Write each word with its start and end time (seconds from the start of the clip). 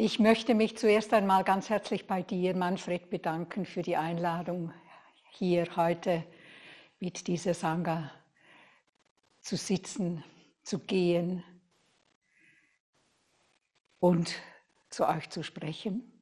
Ich 0.00 0.20
möchte 0.20 0.54
mich 0.54 0.78
zuerst 0.78 1.12
einmal 1.12 1.42
ganz 1.42 1.70
herzlich 1.70 2.06
bei 2.06 2.22
dir, 2.22 2.54
Manfred, 2.54 3.10
bedanken 3.10 3.66
für 3.66 3.82
die 3.82 3.96
Einladung, 3.96 4.72
hier 5.30 5.66
heute 5.74 6.24
mit 7.00 7.26
dieser 7.26 7.52
Sangha 7.52 8.08
zu 9.40 9.56
sitzen, 9.56 10.22
zu 10.62 10.78
gehen 10.78 11.42
und 13.98 14.36
zu 14.88 15.04
euch 15.04 15.30
zu 15.30 15.42
sprechen. 15.42 16.12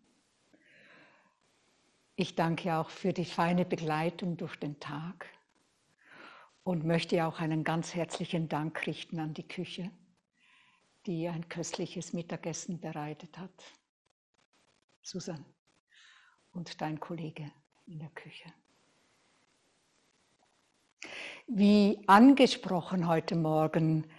Ich 2.14 2.34
danke 2.34 2.76
auch 2.76 2.88
für 2.88 3.12
die 3.12 3.26
feine 3.26 3.66
Begleitung 3.66 4.38
durch 4.38 4.56
den 4.56 4.80
Tag 4.80 5.26
und 6.64 6.86
möchte 6.86 7.26
auch 7.26 7.40
einen 7.40 7.62
ganz 7.62 7.94
herzlichen 7.94 8.48
Dank 8.48 8.86
richten 8.86 9.20
an 9.20 9.34
die 9.34 9.46
Küche 9.46 9.90
die 11.06 11.28
ein 11.28 11.48
köstliches 11.48 12.12
Mittagessen 12.12 12.80
bereitet 12.80 13.38
hat. 13.38 13.64
Susan 15.02 15.44
und 16.52 16.80
dein 16.80 16.98
Kollege 16.98 17.50
in 17.86 17.98
der 18.00 18.10
Küche. 18.10 18.52
Wie 21.46 22.00
angesprochen 22.08 23.06
heute 23.06 23.36
Morgen 23.36 24.10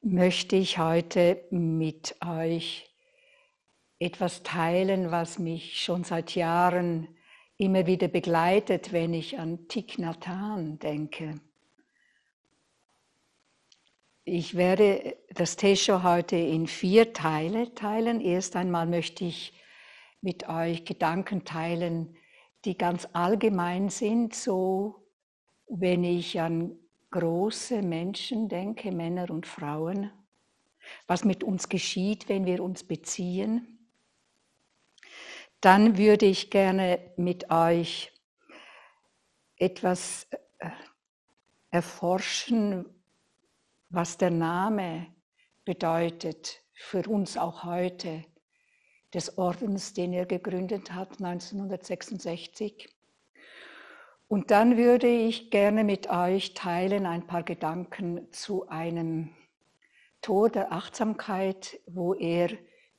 möchte 0.00 0.56
ich 0.56 0.78
heute 0.78 1.44
mit 1.50 2.16
euch 2.26 2.92
etwas 4.00 4.42
teilen, 4.42 5.12
was 5.12 5.38
mich 5.38 5.80
schon 5.80 6.02
seit 6.02 6.34
Jahren 6.34 7.06
immer 7.56 7.86
wieder 7.86 8.08
begleitet, 8.08 8.92
wenn 8.92 9.14
ich 9.14 9.38
an 9.38 9.68
Hanh 10.26 10.80
denke. 10.80 11.40
Ich 14.24 14.54
werde 14.54 15.16
das 15.30 15.56
Tesho 15.56 16.04
heute 16.04 16.36
in 16.36 16.68
vier 16.68 17.12
Teile 17.12 17.74
teilen. 17.74 18.20
Erst 18.20 18.54
einmal 18.54 18.86
möchte 18.86 19.24
ich 19.24 19.52
mit 20.20 20.48
euch 20.48 20.84
Gedanken 20.84 21.44
teilen, 21.44 22.16
die 22.64 22.78
ganz 22.78 23.08
allgemein 23.14 23.88
sind, 23.88 24.32
so 24.36 25.08
wenn 25.66 26.04
ich 26.04 26.40
an 26.40 26.78
große 27.10 27.82
Menschen 27.82 28.48
denke, 28.48 28.92
Männer 28.92 29.28
und 29.28 29.44
Frauen, 29.44 30.12
was 31.08 31.24
mit 31.24 31.42
uns 31.42 31.68
geschieht, 31.68 32.28
wenn 32.28 32.46
wir 32.46 32.62
uns 32.62 32.84
beziehen. 32.84 33.88
Dann 35.60 35.98
würde 35.98 36.26
ich 36.26 36.48
gerne 36.48 37.12
mit 37.16 37.50
euch 37.50 38.12
etwas 39.56 40.28
äh, 40.60 40.70
erforschen, 41.72 43.01
was 43.92 44.16
der 44.16 44.30
Name 44.30 45.06
bedeutet 45.66 46.62
für 46.72 47.06
uns 47.08 47.36
auch 47.36 47.62
heute 47.62 48.24
des 49.12 49.36
Ordens, 49.36 49.92
den 49.92 50.14
er 50.14 50.24
gegründet 50.24 50.92
hat 50.92 51.22
1966. 51.22 52.88
Und 54.28 54.50
dann 54.50 54.78
würde 54.78 55.08
ich 55.08 55.50
gerne 55.50 55.84
mit 55.84 56.08
euch 56.08 56.54
teilen 56.54 57.04
ein 57.04 57.26
paar 57.26 57.42
Gedanken 57.42 58.32
zu 58.32 58.66
einem 58.68 59.36
Tor 60.22 60.48
der 60.48 60.72
Achtsamkeit, 60.72 61.78
wo 61.86 62.14
er 62.14 62.48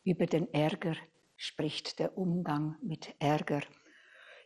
über 0.04 0.28
den 0.28 0.54
Ärger 0.54 0.96
spricht, 1.38 1.98
der 1.98 2.20
Umgang 2.20 2.76
mit 2.84 3.16
Ärger. 3.18 3.62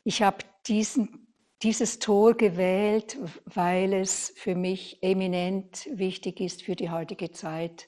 Ich 0.06 0.22
habe 0.22 0.46
diesen 0.66 1.27
dieses 1.64 2.00
Tor 2.00 2.36
gewählt, 2.36 3.18
weil 3.46 3.94
es 3.94 4.34
für 4.36 4.56
mich 4.56 5.02
eminent 5.02 5.88
wichtig 5.92 6.40
ist 6.40 6.62
für 6.62 6.76
die 6.76 6.90
heutige 6.90 7.32
Zeit, 7.32 7.88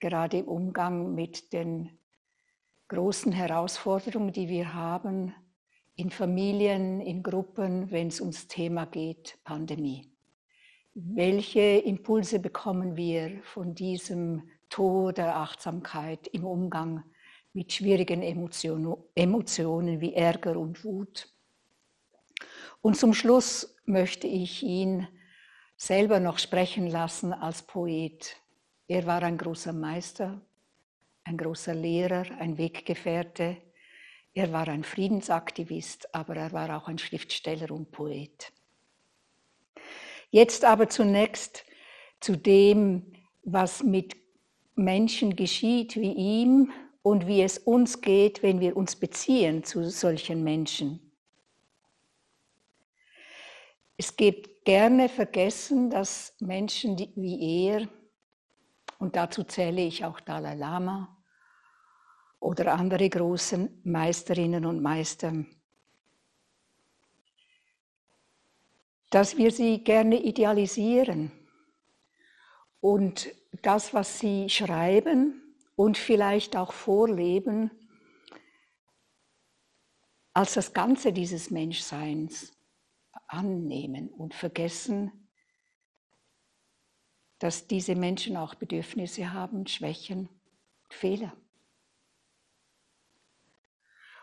gerade 0.00 0.38
im 0.38 0.48
Umgang 0.48 1.14
mit 1.14 1.52
den 1.52 1.98
großen 2.88 3.32
Herausforderungen, 3.32 4.32
die 4.32 4.48
wir 4.48 4.74
haben, 4.74 5.34
in 5.96 6.10
Familien, 6.10 7.00
in 7.00 7.22
Gruppen, 7.22 7.90
wenn 7.90 8.08
es 8.08 8.20
ums 8.20 8.48
Thema 8.48 8.86
geht, 8.86 9.38
Pandemie. 9.44 10.10
Welche 10.94 11.60
Impulse 11.60 12.38
bekommen 12.38 12.96
wir 12.96 13.40
von 13.44 13.74
diesem 13.74 14.50
Tor 14.68 15.14
der 15.14 15.36
Achtsamkeit 15.36 16.26
im 16.28 16.44
Umgang 16.44 17.02
mit 17.54 17.72
schwierigen 17.72 18.22
Emotionen 18.22 20.00
wie 20.00 20.14
Ärger 20.14 20.58
und 20.58 20.84
Wut? 20.84 21.32
Und 22.82 22.96
zum 22.96 23.14
Schluss 23.14 23.76
möchte 23.86 24.26
ich 24.26 24.62
ihn 24.64 25.06
selber 25.76 26.18
noch 26.18 26.38
sprechen 26.38 26.88
lassen 26.88 27.32
als 27.32 27.62
Poet. 27.62 28.36
Er 28.88 29.06
war 29.06 29.22
ein 29.22 29.38
großer 29.38 29.72
Meister, 29.72 30.40
ein 31.24 31.36
großer 31.36 31.74
Lehrer, 31.74 32.26
ein 32.40 32.58
Weggefährte. 32.58 33.56
Er 34.34 34.52
war 34.52 34.66
ein 34.66 34.82
Friedensaktivist, 34.82 36.12
aber 36.12 36.36
er 36.36 36.52
war 36.52 36.76
auch 36.76 36.88
ein 36.88 36.98
Schriftsteller 36.98 37.70
und 37.70 37.92
Poet. 37.92 38.52
Jetzt 40.30 40.64
aber 40.64 40.88
zunächst 40.88 41.64
zu 42.20 42.36
dem, 42.36 43.12
was 43.44 43.84
mit 43.84 44.16
Menschen 44.74 45.36
geschieht 45.36 45.96
wie 45.96 46.12
ihm 46.12 46.72
und 47.02 47.26
wie 47.26 47.42
es 47.42 47.58
uns 47.58 48.00
geht, 48.00 48.42
wenn 48.42 48.58
wir 48.58 48.76
uns 48.76 48.96
beziehen 48.96 49.62
zu 49.62 49.88
solchen 49.88 50.42
Menschen. 50.42 51.11
Es 54.04 54.16
geht 54.16 54.64
gerne 54.64 55.08
vergessen, 55.08 55.88
dass 55.88 56.34
Menschen 56.40 56.98
wie 57.14 57.68
er, 57.68 57.88
und 58.98 59.14
dazu 59.14 59.44
zähle 59.44 59.82
ich 59.82 60.04
auch 60.04 60.18
Dalai 60.18 60.56
Lama 60.56 61.24
oder 62.40 62.72
andere 62.72 63.08
großen 63.08 63.80
Meisterinnen 63.84 64.66
und 64.66 64.82
Meister, 64.82 65.44
dass 69.10 69.36
wir 69.36 69.52
sie 69.52 69.84
gerne 69.84 70.20
idealisieren 70.20 71.30
und 72.80 73.32
das, 73.62 73.94
was 73.94 74.18
sie 74.18 74.48
schreiben 74.48 75.54
und 75.76 75.96
vielleicht 75.96 76.56
auch 76.56 76.72
vorleben, 76.72 77.70
als 80.32 80.54
das 80.54 80.72
Ganze 80.72 81.12
dieses 81.12 81.52
Menschseins 81.52 82.52
annehmen 83.32 84.08
und 84.08 84.34
vergessen, 84.34 85.10
dass 87.38 87.66
diese 87.66 87.96
Menschen 87.96 88.36
auch 88.36 88.54
Bedürfnisse 88.54 89.32
haben, 89.32 89.66
Schwächen, 89.66 90.28
Fehler. 90.88 91.32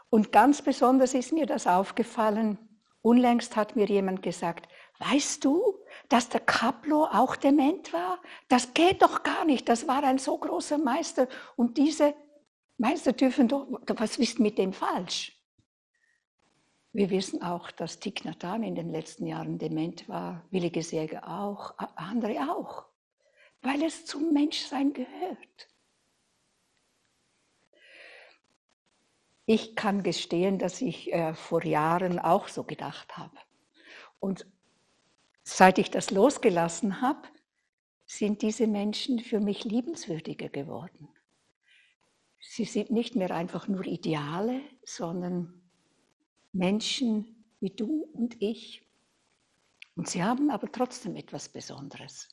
Und 0.10 0.32
ganz 0.32 0.62
besonders 0.62 1.14
ist 1.14 1.34
mir 1.34 1.46
das 1.46 1.68
aufgefallen, 1.68 2.58
unlängst 3.02 3.56
hat 3.56 3.76
mir 3.76 3.86
jemand 3.86 4.24
gesagt, 4.24 4.70
weißt 5.00 5.44
du, 5.44 5.80
dass 6.08 6.30
der 6.30 6.40
Kaplo 6.40 7.06
auch 7.06 7.36
dement 7.36 7.92
war? 7.94 8.22
Das 8.48 8.74
geht 8.74 9.02
doch 9.02 9.24
gar 9.24 9.46
nicht, 9.46 9.70
das 9.70 9.88
war 9.88 10.04
ein 10.04 10.18
so 10.18 10.38
großer 10.38 10.78
Meister 10.78 11.28
und 11.56 11.78
diese 11.78 12.16
Meister 12.78 13.14
dürfen 13.14 13.48
doch, 13.48 13.68
was 13.88 14.18
ist 14.18 14.40
mit 14.40 14.58
dem 14.58 14.74
falsch? 14.74 15.39
Wir 16.92 17.12
wissen 17.12 17.44
auch, 17.44 17.70
dass 17.72 18.00
Thich 18.00 18.24
Nhat 18.24 18.44
Hanh 18.44 18.64
in 18.64 18.76
den 18.76 18.90
letzten 18.90 19.28
Jahren 19.28 19.60
dement 19.60 20.10
war, 20.10 20.44
Willige 20.50 20.82
Säge 20.82 21.28
auch, 21.28 21.76
andere 21.96 22.52
auch, 22.52 22.86
weil 23.62 23.84
es 23.84 24.06
zum 24.06 24.34
Menschsein 24.34 24.94
gehört. 24.94 25.70
Ich 29.46 29.76
kann 29.76 30.04
gestehen, 30.04 30.60
dass 30.60 30.82
ich 30.82 31.12
äh, 31.12 31.34
vor 31.34 31.64
Jahren 31.64 32.20
auch 32.20 32.48
so 32.48 32.64
gedacht 32.64 33.18
habe. 33.18 33.38
Und 34.20 34.46
seit 35.44 35.78
ich 35.80 35.90
das 35.90 36.12
losgelassen 36.12 37.02
habe, 37.02 37.28
sind 38.06 38.42
diese 38.42 38.68
Menschen 38.68 39.20
für 39.20 39.40
mich 39.40 39.64
liebenswürdiger 39.64 40.50
geworden. 40.50 41.08
Sie 42.40 42.66
sind 42.66 42.90
nicht 42.90 43.16
mehr 43.16 43.32
einfach 43.32 43.68
nur 43.68 43.86
Ideale, 43.86 44.62
sondern 44.84 45.59
Menschen 46.52 47.46
wie 47.60 47.70
du 47.70 48.04
und 48.14 48.42
ich. 48.42 48.82
Und 49.96 50.08
sie 50.08 50.24
haben 50.24 50.50
aber 50.50 50.72
trotzdem 50.72 51.16
etwas 51.16 51.50
Besonderes. 51.50 52.30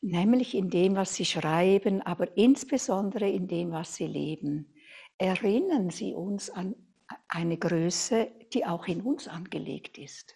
Nämlich 0.00 0.54
in 0.54 0.70
dem, 0.70 0.96
was 0.96 1.14
sie 1.14 1.24
schreiben, 1.24 2.02
aber 2.02 2.36
insbesondere 2.36 3.28
in 3.28 3.48
dem, 3.48 3.72
was 3.72 3.96
sie 3.96 4.06
leben. 4.06 4.74
Erinnern 5.18 5.90
sie 5.90 6.14
uns 6.14 6.50
an 6.50 6.74
eine 7.28 7.56
Größe, 7.56 8.30
die 8.52 8.64
auch 8.66 8.86
in 8.86 9.00
uns 9.00 9.28
angelegt 9.28 9.98
ist. 9.98 10.34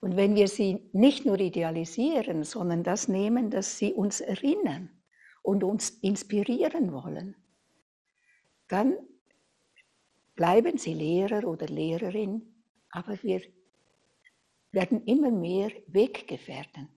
Und 0.00 0.16
wenn 0.16 0.34
wir 0.34 0.48
sie 0.48 0.90
nicht 0.92 1.24
nur 1.24 1.40
idealisieren, 1.40 2.44
sondern 2.44 2.82
das 2.82 3.08
nehmen, 3.08 3.50
dass 3.50 3.78
sie 3.78 3.92
uns 3.92 4.20
erinnern 4.20 4.90
und 5.42 5.64
uns 5.64 5.90
inspirieren 5.90 6.92
wollen, 6.92 7.36
dann 8.68 8.96
Bleiben 10.34 10.78
Sie 10.78 10.94
Lehrer 10.94 11.46
oder 11.46 11.66
Lehrerin, 11.66 12.42
aber 12.90 13.22
wir 13.22 13.42
werden 14.72 15.04
immer 15.04 15.30
mehr 15.30 15.70
Weggefährten. 15.86 16.88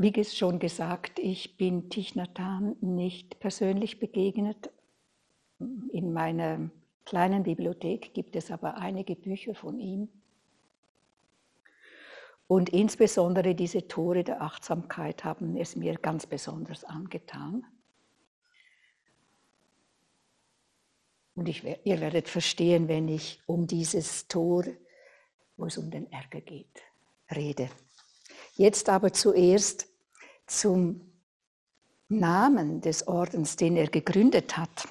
wie 0.00 0.12
schon 0.34 0.58
gesagt, 0.58 1.18
ich 1.18 1.58
bin 1.58 1.90
Thich 1.90 2.14
nicht 2.80 3.38
persönlich 3.38 4.00
begegnet. 4.00 4.70
In 5.58 6.14
meiner 6.14 6.70
kleinen 7.04 7.42
Bibliothek 7.42 8.14
gibt 8.14 8.34
es 8.34 8.50
aber 8.50 8.78
einige 8.78 9.14
Bücher 9.14 9.54
von 9.54 9.78
ihm. 9.78 10.08
Und 12.50 12.70
insbesondere 12.70 13.54
diese 13.54 13.86
Tore 13.86 14.24
der 14.24 14.42
Achtsamkeit 14.42 15.22
haben 15.22 15.56
es 15.56 15.76
mir 15.76 15.94
ganz 15.94 16.26
besonders 16.26 16.82
angetan. 16.82 17.64
Und 21.36 21.48
ich, 21.48 21.62
ihr 21.62 22.00
werdet 22.00 22.28
verstehen, 22.28 22.88
wenn 22.88 23.06
ich 23.06 23.40
um 23.46 23.68
dieses 23.68 24.26
Tor, 24.26 24.64
wo 25.56 25.66
es 25.66 25.78
um 25.78 25.92
den 25.92 26.10
Ärger 26.10 26.40
geht, 26.40 26.82
rede. 27.30 27.70
Jetzt 28.56 28.88
aber 28.88 29.12
zuerst 29.12 29.86
zum 30.48 31.02
Namen 32.08 32.80
des 32.80 33.06
Ordens, 33.06 33.54
den 33.54 33.76
er 33.76 33.86
gegründet 33.86 34.56
hat. 34.56 34.88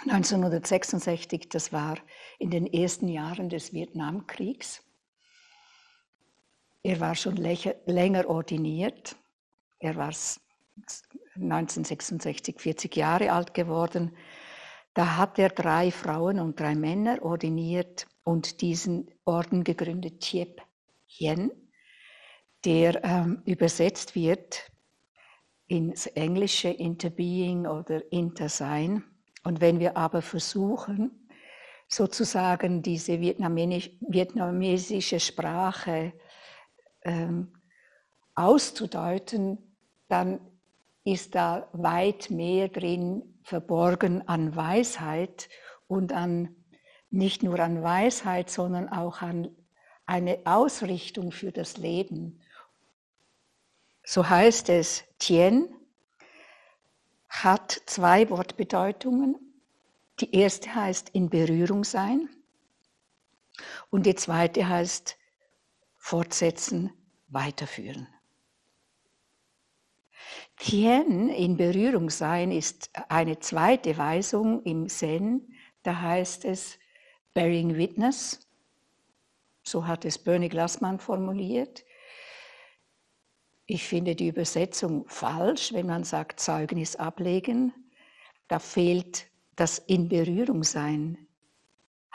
1966, 0.00 1.48
das 1.48 1.72
war 1.72 1.96
in 2.38 2.50
den 2.50 2.66
ersten 2.66 3.08
Jahren 3.08 3.48
des 3.48 3.72
Vietnamkriegs. 3.72 4.82
Er 6.82 7.00
war 7.00 7.14
schon 7.14 7.36
länger 7.36 8.28
ordiniert. 8.28 9.16
Er 9.78 9.96
war 9.96 10.12
1966 11.34 12.58
40 12.58 12.96
Jahre 12.96 13.32
alt 13.32 13.54
geworden. 13.54 14.16
Da 14.94 15.16
hat 15.16 15.38
er 15.38 15.50
drei 15.50 15.90
Frauen 15.90 16.40
und 16.40 16.58
drei 16.58 16.74
Männer 16.74 17.22
ordiniert 17.22 18.06
und 18.24 18.60
diesen 18.60 19.10
Orden 19.24 19.62
gegründet, 19.62 20.20
Tiep 20.20 20.62
Hien, 21.06 21.52
der 22.64 23.04
ähm, 23.04 23.42
übersetzt 23.44 24.14
wird 24.14 24.70
ins 25.66 26.06
Englische 26.06 26.68
Interbeing 26.68 27.66
oder 27.66 28.10
Intersein. 28.10 29.04
Und 29.44 29.60
wenn 29.60 29.80
wir 29.80 29.96
aber 29.96 30.22
versuchen, 30.22 31.28
sozusagen 31.88 32.82
diese 32.82 33.20
vietnamesische 33.20 35.20
Sprache 35.20 36.12
ähm, 37.02 37.52
auszudeuten, 38.34 39.58
dann 40.08 40.40
ist 41.04 41.34
da 41.34 41.68
weit 41.72 42.30
mehr 42.30 42.68
drin 42.68 43.22
verborgen 43.42 44.26
an 44.28 44.54
Weisheit 44.54 45.48
und 45.88 46.12
an 46.12 46.54
nicht 47.10 47.42
nur 47.42 47.58
an 47.58 47.82
Weisheit, 47.82 48.50
sondern 48.50 48.88
auch 48.88 49.22
an 49.22 49.54
eine 50.06 50.38
Ausrichtung 50.44 51.32
für 51.32 51.52
das 51.52 51.76
Leben. 51.76 52.40
So 54.04 54.28
heißt 54.28 54.68
es, 54.68 55.04
Tien 55.18 55.68
hat 57.28 57.80
zwei 57.86 58.28
Wortbedeutungen. 58.30 59.36
Die 60.18 60.34
erste 60.34 60.74
heißt 60.74 61.10
in 61.10 61.30
Berührung 61.30 61.84
sein 61.84 62.28
und 63.90 64.04
die 64.06 64.14
zweite 64.14 64.68
heißt 64.68 65.16
fortsetzen, 66.00 66.92
weiterführen. 67.28 68.08
Tien 70.56 71.28
in 71.28 71.56
Berührung 71.56 72.10
sein 72.10 72.50
ist 72.50 72.90
eine 73.08 73.38
zweite 73.38 73.96
Weisung 73.96 74.62
im 74.64 74.88
Zen. 74.88 75.54
Da 75.82 76.00
heißt 76.00 76.44
es 76.46 76.78
bearing 77.32 77.76
witness. 77.76 78.46
So 79.62 79.86
hat 79.86 80.04
es 80.04 80.18
Bernie 80.18 80.48
Glassman 80.48 80.98
formuliert. 80.98 81.84
Ich 83.66 83.84
finde 83.84 84.16
die 84.16 84.28
Übersetzung 84.28 85.06
falsch, 85.06 85.72
wenn 85.72 85.86
man 85.86 86.02
sagt 86.02 86.40
Zeugnis 86.40 86.96
ablegen. 86.96 87.72
Da 88.48 88.58
fehlt 88.58 89.30
das 89.54 89.78
in 89.78 90.08
Berührung 90.08 90.64
sein, 90.64 91.28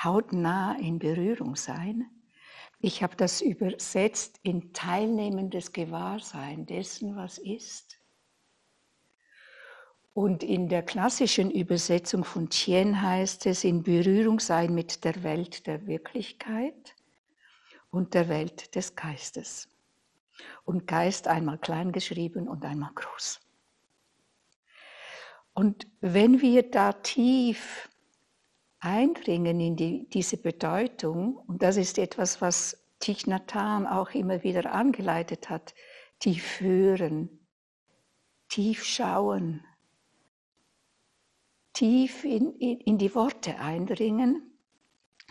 hautnah 0.04 0.78
in 0.80 1.00
Berührung 1.00 1.56
sein. 1.56 2.15
Ich 2.86 3.02
habe 3.02 3.16
das 3.16 3.42
übersetzt 3.42 4.40
in 4.44 4.72
teilnehmendes 4.72 5.72
Gewahrsein 5.72 6.68
dessen, 6.68 7.16
was 7.16 7.40
ist. 7.40 7.98
Und 10.14 10.44
in 10.44 10.70
der 10.70 10.84
klassischen 10.84 11.50
Übersetzung 11.50 12.24
von 12.24 12.48
Tien 12.48 13.02
heißt 13.02 13.48
es 13.48 13.64
in 13.64 13.82
Berührung 13.82 14.40
sein 14.40 14.76
mit 14.76 15.04
der 15.04 15.24
Welt 15.24 15.66
der 15.66 15.88
Wirklichkeit 15.88 16.96
und 17.90 18.14
der 18.14 18.30
Welt 18.30 18.76
des 18.76 18.96
Geistes. 18.96 19.68
Und 20.64 20.86
Geist 20.86 21.28
einmal 21.28 21.58
klein 21.58 21.92
geschrieben 21.92 22.48
und 22.48 22.64
einmal 22.66 22.92
groß. 22.94 23.42
Und 25.56 25.88
wenn 26.02 26.40
wir 26.40 26.70
da 26.70 26.94
tief 26.94 27.90
eindringen 28.86 29.60
in 29.60 29.76
die, 29.76 30.08
diese 30.10 30.38
Bedeutung, 30.38 31.38
und 31.48 31.64
das 31.64 31.76
ist 31.76 31.98
etwas, 31.98 32.40
was 32.40 32.78
Thich 33.00 33.26
Nhat 33.26 33.56
auch 33.56 34.12
immer 34.12 34.44
wieder 34.44 34.72
angeleitet 34.72 35.50
hat, 35.50 35.74
tief 36.20 36.60
hören, 36.60 37.30
tief 38.48 38.86
schauen, 38.86 39.66
tief 41.74 42.24
in, 42.24 42.54
in, 42.60 42.80
in 42.80 42.98
die 42.98 43.14
Worte 43.16 43.60
eindringen, 43.60 44.56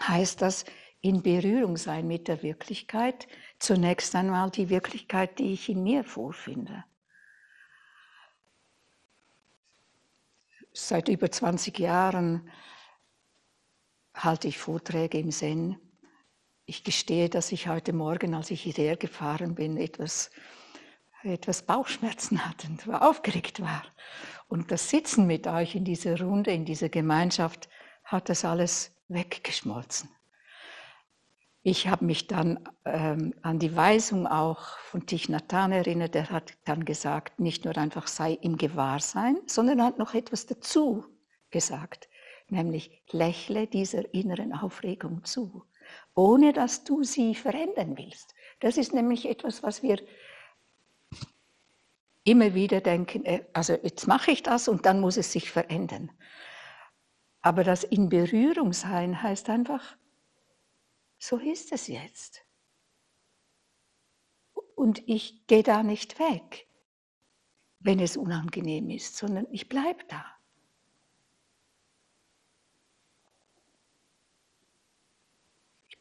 heißt 0.00 0.42
das 0.42 0.64
in 1.00 1.22
Berührung 1.22 1.76
sein 1.76 2.08
mit 2.08 2.28
der 2.28 2.42
Wirklichkeit, 2.42 3.28
zunächst 3.60 4.14
einmal 4.16 4.50
die 4.50 4.68
Wirklichkeit, 4.68 5.38
die 5.38 5.52
ich 5.52 5.68
in 5.68 5.82
mir 5.82 6.02
vorfinde. 6.02 6.84
Seit 10.72 11.08
über 11.08 11.30
20 11.30 11.78
Jahren 11.78 12.50
halte 14.14 14.48
ich 14.48 14.58
Vorträge 14.58 15.18
im 15.18 15.30
Zen. 15.30 15.76
Ich 16.66 16.84
gestehe, 16.84 17.28
dass 17.28 17.52
ich 17.52 17.68
heute 17.68 17.92
Morgen, 17.92 18.34
als 18.34 18.50
ich 18.50 18.62
hierher 18.62 18.96
gefahren 18.96 19.54
bin, 19.54 19.76
etwas, 19.76 20.30
etwas 21.22 21.62
Bauchschmerzen 21.62 22.46
hatte 22.46 22.68
und 22.68 22.88
aufgeregt 22.88 23.60
war. 23.60 23.82
Und 24.48 24.70
das 24.70 24.88
Sitzen 24.88 25.26
mit 25.26 25.46
euch 25.46 25.74
in 25.74 25.84
dieser 25.84 26.20
Runde, 26.20 26.52
in 26.52 26.64
dieser 26.64 26.88
Gemeinschaft, 26.88 27.68
hat 28.04 28.28
das 28.28 28.44
alles 28.44 28.92
weggeschmolzen. 29.08 30.08
Ich 31.66 31.88
habe 31.88 32.04
mich 32.04 32.26
dann 32.26 32.68
ähm, 32.84 33.34
an 33.40 33.58
die 33.58 33.74
Weisung 33.74 34.26
auch 34.26 34.78
von 34.80 35.06
Thich 35.06 35.30
Nhat 35.30 35.50
Hanh 35.50 35.72
erinnert. 35.72 36.14
Er 36.14 36.28
hat 36.28 36.52
dann 36.66 36.84
gesagt, 36.84 37.40
nicht 37.40 37.64
nur 37.64 37.76
einfach 37.78 38.06
sei 38.06 38.32
im 38.32 38.58
Gewahrsein, 38.58 39.38
sondern 39.46 39.78
er 39.78 39.86
hat 39.86 39.98
noch 39.98 40.12
etwas 40.12 40.44
dazu 40.44 41.06
gesagt, 41.50 42.08
nämlich 42.48 43.02
lächle 43.10 43.66
dieser 43.66 44.12
inneren 44.14 44.52
Aufregung 44.52 45.24
zu, 45.24 45.64
ohne 46.14 46.52
dass 46.52 46.84
du 46.84 47.02
sie 47.02 47.34
verändern 47.34 47.96
willst. 47.96 48.34
Das 48.60 48.76
ist 48.76 48.94
nämlich 48.94 49.28
etwas, 49.28 49.62
was 49.62 49.82
wir 49.82 49.98
immer 52.24 52.54
wieder 52.54 52.80
denken, 52.80 53.24
äh, 53.24 53.44
also 53.52 53.74
jetzt 53.74 54.06
mache 54.06 54.30
ich 54.30 54.42
das 54.42 54.68
und 54.68 54.86
dann 54.86 55.00
muss 55.00 55.16
es 55.16 55.30
sich 55.32 55.50
verändern. 55.50 56.10
Aber 57.42 57.62
das 57.62 57.84
in 57.84 58.08
Berührung 58.08 58.72
sein 58.72 59.22
heißt 59.22 59.50
einfach, 59.50 59.96
so 61.18 61.36
ist 61.38 61.72
es 61.72 61.88
jetzt. 61.88 62.42
Und 64.74 65.06
ich 65.06 65.46
gehe 65.46 65.62
da 65.62 65.82
nicht 65.82 66.18
weg, 66.18 66.66
wenn 67.80 68.00
es 68.00 68.16
unangenehm 68.16 68.88
ist, 68.90 69.16
sondern 69.16 69.46
ich 69.50 69.68
bleibe 69.68 70.02
da. 70.08 70.33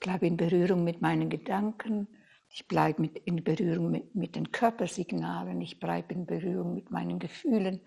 Bleibe 0.04 0.28
in 0.28 0.38
Berührung 0.38 0.84
mit 0.84 1.02
meinen 1.02 1.30
Gedanken, 1.30 2.08
ich 2.50 2.68
bleibe 2.68 3.08
in 3.26 3.44
Berührung 3.44 3.90
mit, 3.90 4.14
mit 4.14 4.36
den 4.36 4.52
Körpersignalen, 4.52 5.60
ich 5.62 5.80
bleibe 5.80 6.14
in 6.14 6.28
Berührung 6.28 6.76
mit 6.76 6.92
meinen 6.92 7.18
Gefühlen, 7.18 7.82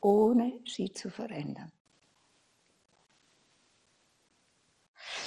ohne 0.00 0.60
sie 0.66 0.92
zu 0.92 1.08
verändern. 1.10 1.72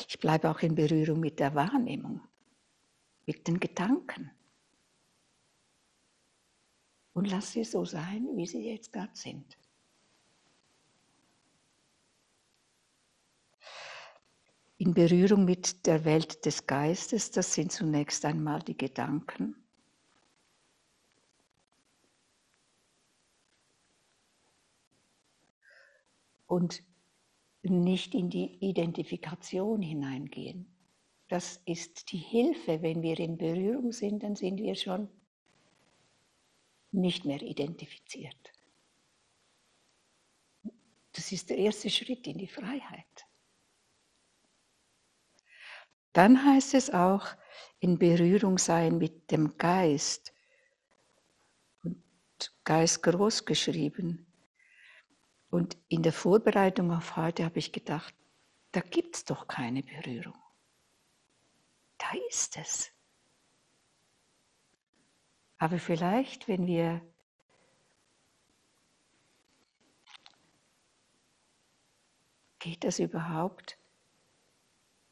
Ich 0.08 0.20
bleibe 0.20 0.52
auch 0.52 0.60
in 0.60 0.76
Berührung 0.76 1.20
mit 1.20 1.40
der 1.40 1.56
Wahrnehmung, 1.56 2.22
mit 3.26 3.48
den 3.48 3.60
Gedanken. 3.60 4.30
Und 7.14 7.32
lass 7.32 7.54
sie 7.54 7.64
so 7.64 7.86
sein, 7.86 8.28
wie 8.36 8.46
sie 8.46 8.70
jetzt 8.70 8.92
gerade 8.92 9.16
sind. 9.16 9.58
In 14.88 14.94
Berührung 14.94 15.44
mit 15.44 15.86
der 15.86 16.06
Welt 16.06 16.46
des 16.46 16.66
Geistes, 16.66 17.30
das 17.32 17.54
sind 17.54 17.74
zunächst 17.74 18.24
einmal 18.24 18.62
die 18.62 18.78
Gedanken. 18.78 19.54
Und 26.46 26.84
nicht 27.64 28.16
in 28.16 28.30
die 28.30 28.64
Identifikation 28.66 29.82
hineingehen. 29.82 30.74
Das 31.28 31.62
ist 31.66 32.14
die 32.14 32.18
Hilfe. 32.18 32.82
Wenn 32.82 33.02
wir 33.02 33.20
in 33.20 33.38
Berührung 33.38 33.92
sind, 33.92 34.24
dann 34.24 34.38
sind 34.38 34.62
wir 34.62 34.76
schon 34.76 35.10
nicht 36.94 37.26
mehr 37.26 37.42
identifiziert. 37.42 38.54
Das 41.12 41.34
ist 41.34 41.50
der 41.50 41.58
erste 41.58 41.90
Schritt 41.90 42.26
in 42.26 42.38
die 42.38 42.48
Freiheit. 42.48 43.27
Dann 46.18 46.44
heißt 46.44 46.74
es 46.74 46.90
auch, 46.90 47.28
in 47.78 48.00
Berührung 48.00 48.58
sein 48.58 48.98
mit 48.98 49.30
dem 49.30 49.56
Geist. 49.60 50.34
Und 51.84 52.02
Geist 52.64 53.04
groß 53.04 53.46
geschrieben. 53.46 54.26
Und 55.52 55.78
in 55.90 56.02
der 56.02 56.14
Vorbereitung 56.14 56.92
auf 56.92 57.18
heute 57.18 57.46
habe 57.46 57.60
ich 57.60 57.72
gedacht, 57.72 58.16
da 58.72 58.82
gibt 58.82 59.16
es 59.16 59.26
doch 59.26 59.48
keine 59.48 59.84
Berührung. 59.84 60.42
Da 62.00 62.08
ist 62.32 62.58
es. 62.58 62.92
Aber 65.60 65.78
vielleicht, 65.78 66.48
wenn 66.48 66.66
wir 66.66 67.00
Geht 72.58 72.84
das 72.84 72.98
überhaupt, 72.98 73.78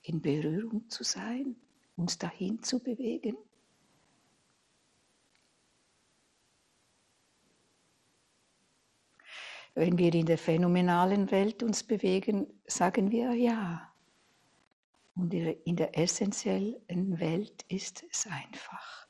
in 0.08 0.22
Berührung 0.22 0.90
zu 0.90 1.04
sein, 1.04 1.56
uns 1.96 2.18
dahin 2.18 2.62
zu 2.64 2.80
bewegen? 2.80 3.38
Wenn 9.74 9.98
wir 9.98 10.14
in 10.14 10.26
der 10.26 10.38
phänomenalen 10.38 11.32
Welt 11.32 11.62
uns 11.62 11.84
bewegen, 11.84 12.48
sagen 12.66 13.12
wir 13.12 13.34
ja. 13.34 13.92
Und 15.16 15.34
in 15.34 15.76
der 15.76 15.98
essentiellen 15.98 17.20
Welt 17.20 17.66
ist 17.68 18.06
es 18.10 18.26
einfach. 18.28 19.06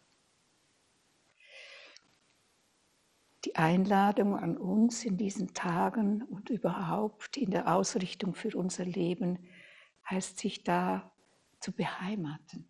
die 3.46 3.56
Einladung 3.56 4.36
an 4.36 4.58
uns 4.58 5.06
in 5.06 5.18
diesen 5.18 5.54
Tagen 5.54 6.24
und 6.24 6.50
überhaupt 6.50 7.38
in 7.38 7.52
der 7.52 7.74
Ausrichtung 7.74 8.34
für 8.34 8.58
unser 8.58 8.86
Leben 8.86 9.38
heißt, 10.09 10.38
sich 10.38 10.63
da 10.63 11.12
zu 11.59 11.71
beheimaten. 11.71 12.69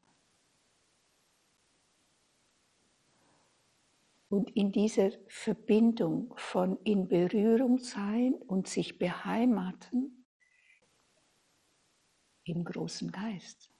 Und 4.29 4.51
in 4.51 4.71
dieser 4.71 5.11
Verbindung 5.27 6.33
von 6.37 6.77
in 6.83 7.07
Berührung 7.07 7.79
sein 7.79 8.33
und 8.33 8.67
sich 8.67 8.97
beheimaten 8.97 10.25
im 12.43 12.63
großen 12.63 13.11
Geist. 13.11 13.71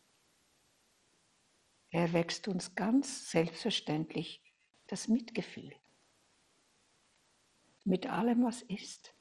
Er 1.90 2.14
wächst 2.14 2.48
uns 2.48 2.76
ganz 2.76 3.32
selbstverständlich 3.32 4.42
das 4.88 5.08
Mitgefühl 5.08 5.74
mit 7.86 8.08
allem, 8.08 8.44
was 8.44 8.64
ist. 8.64 9.14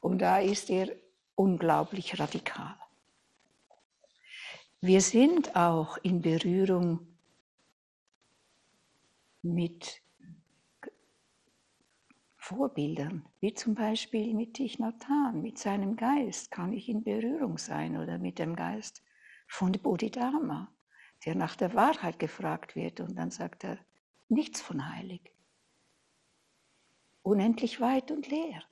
Und 0.00 0.18
da 0.18 0.38
ist 0.38 0.68
er 0.68 0.94
unglaublich 1.34 2.18
radikal. 2.18 2.76
Wir 4.82 5.02
sind 5.02 5.56
auch 5.56 5.98
in 5.98 6.22
Berührung 6.22 7.06
mit 9.42 10.00
Vorbildern, 12.38 13.28
wie 13.40 13.52
zum 13.52 13.74
Beispiel 13.74 14.32
mit 14.32 14.54
Tichnatan, 14.54 15.42
mit 15.42 15.58
seinem 15.58 15.96
Geist 15.96 16.50
kann 16.50 16.72
ich 16.72 16.88
in 16.88 17.04
Berührung 17.04 17.58
sein 17.58 17.98
oder 17.98 18.16
mit 18.16 18.38
dem 18.38 18.56
Geist 18.56 19.02
von 19.46 19.72
Bodhidharma, 19.72 20.72
der 21.26 21.34
nach 21.34 21.56
der 21.56 21.74
Wahrheit 21.74 22.18
gefragt 22.18 22.74
wird. 22.74 23.00
Und 23.00 23.16
dann 23.16 23.30
sagt 23.30 23.64
er, 23.64 23.76
nichts 24.30 24.62
von 24.62 24.94
heilig. 24.96 25.30
Unendlich 27.22 27.82
weit 27.82 28.10
und 28.10 28.28
leer. 28.28 28.62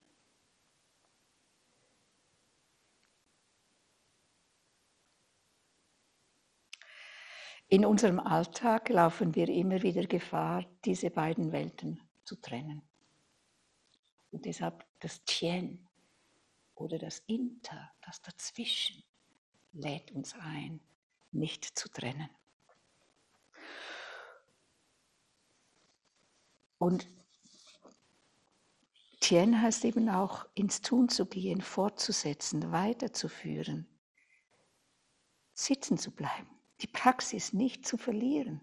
In 7.71 7.85
unserem 7.85 8.19
Alltag 8.19 8.89
laufen 8.89 9.35
wir 9.35 9.49
immer 9.49 9.83
wieder 9.83 10.07
Gefahr, 10.07 10.65
diese 10.87 11.11
beiden 11.11 11.53
Welten 11.53 12.01
zu 12.25 12.37
trennen. 12.37 12.83
Und 14.31 14.47
deshalb 14.47 14.87
das 15.01 15.23
Tien 15.25 15.87
oder 16.75 16.99
das 16.99 17.19
Inter, 17.27 17.93
das 18.01 18.23
Dazwischen, 18.23 19.03
lädt 19.73 20.13
uns 20.13 20.35
ein, 20.35 20.81
nicht 21.31 21.65
zu 21.79 21.91
trennen. 21.91 22.31
Und 26.79 27.07
Tien 29.21 29.61
heißt 29.61 29.85
eben 29.85 30.09
auch, 30.09 30.47
ins 30.55 30.81
Tun 30.81 31.11
zu 31.11 31.27
gehen, 31.27 31.61
fortzusetzen, 31.61 32.73
weiterzuführen, 32.73 33.87
sitzen 35.53 35.99
zu 35.99 36.13
bleiben, 36.13 36.58
die 36.81 36.87
Praxis 36.87 37.53
nicht 37.53 37.87
zu 37.87 37.97
verlieren, 37.97 38.61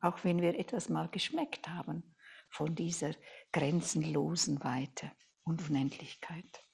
auch 0.00 0.24
wenn 0.24 0.40
wir 0.42 0.58
etwas 0.58 0.88
mal 0.88 1.08
geschmeckt 1.08 1.68
haben 1.68 2.02
von 2.48 2.74
dieser 2.74 3.14
grenzenlosen 3.52 4.62
Weite 4.62 5.10
und 5.44 5.68
Unendlichkeit. 5.68 6.64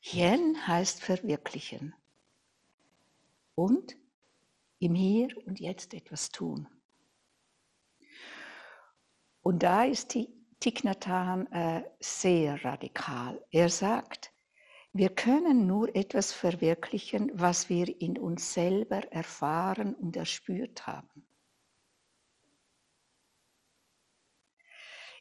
Hien 0.00 0.66
heißt 0.66 1.02
verwirklichen 1.02 1.94
und 3.54 3.96
im 4.78 4.94
Hier 4.94 5.36
und 5.46 5.60
Jetzt 5.60 5.92
etwas 5.94 6.30
tun. 6.30 6.66
Und 9.42 9.62
da 9.62 9.84
ist 9.84 10.08
Thich 10.08 10.84
Nhat 10.84 11.06
äh, 11.06 11.82
sehr 12.00 12.62
radikal. 12.64 13.42
Er 13.50 13.68
sagt, 13.68 14.32
wir 14.92 15.10
können 15.10 15.66
nur 15.66 15.94
etwas 15.94 16.32
verwirklichen, 16.32 17.30
was 17.34 17.68
wir 17.68 18.00
in 18.00 18.18
uns 18.18 18.52
selber 18.54 19.00
erfahren 19.12 19.94
und 19.94 20.16
erspürt 20.16 20.86
haben. 20.86 21.26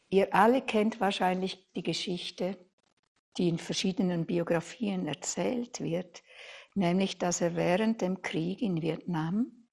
Ihr 0.09 0.33
alle 0.33 0.63
kennt 0.63 0.99
wahrscheinlich 0.99 1.71
die 1.73 1.83
Geschichte, 1.83 2.57
die 3.37 3.47
in 3.47 3.59
verschiedenen 3.59 4.25
Biografien 4.25 5.05
erzählt 5.05 5.81
wird, 5.81 6.23
nämlich 6.73 7.19
dass 7.19 7.41
er 7.41 7.55
während 7.55 8.01
dem 8.01 8.23
Krieg 8.23 8.63
in 8.63 8.81
Vietnam 8.81 9.67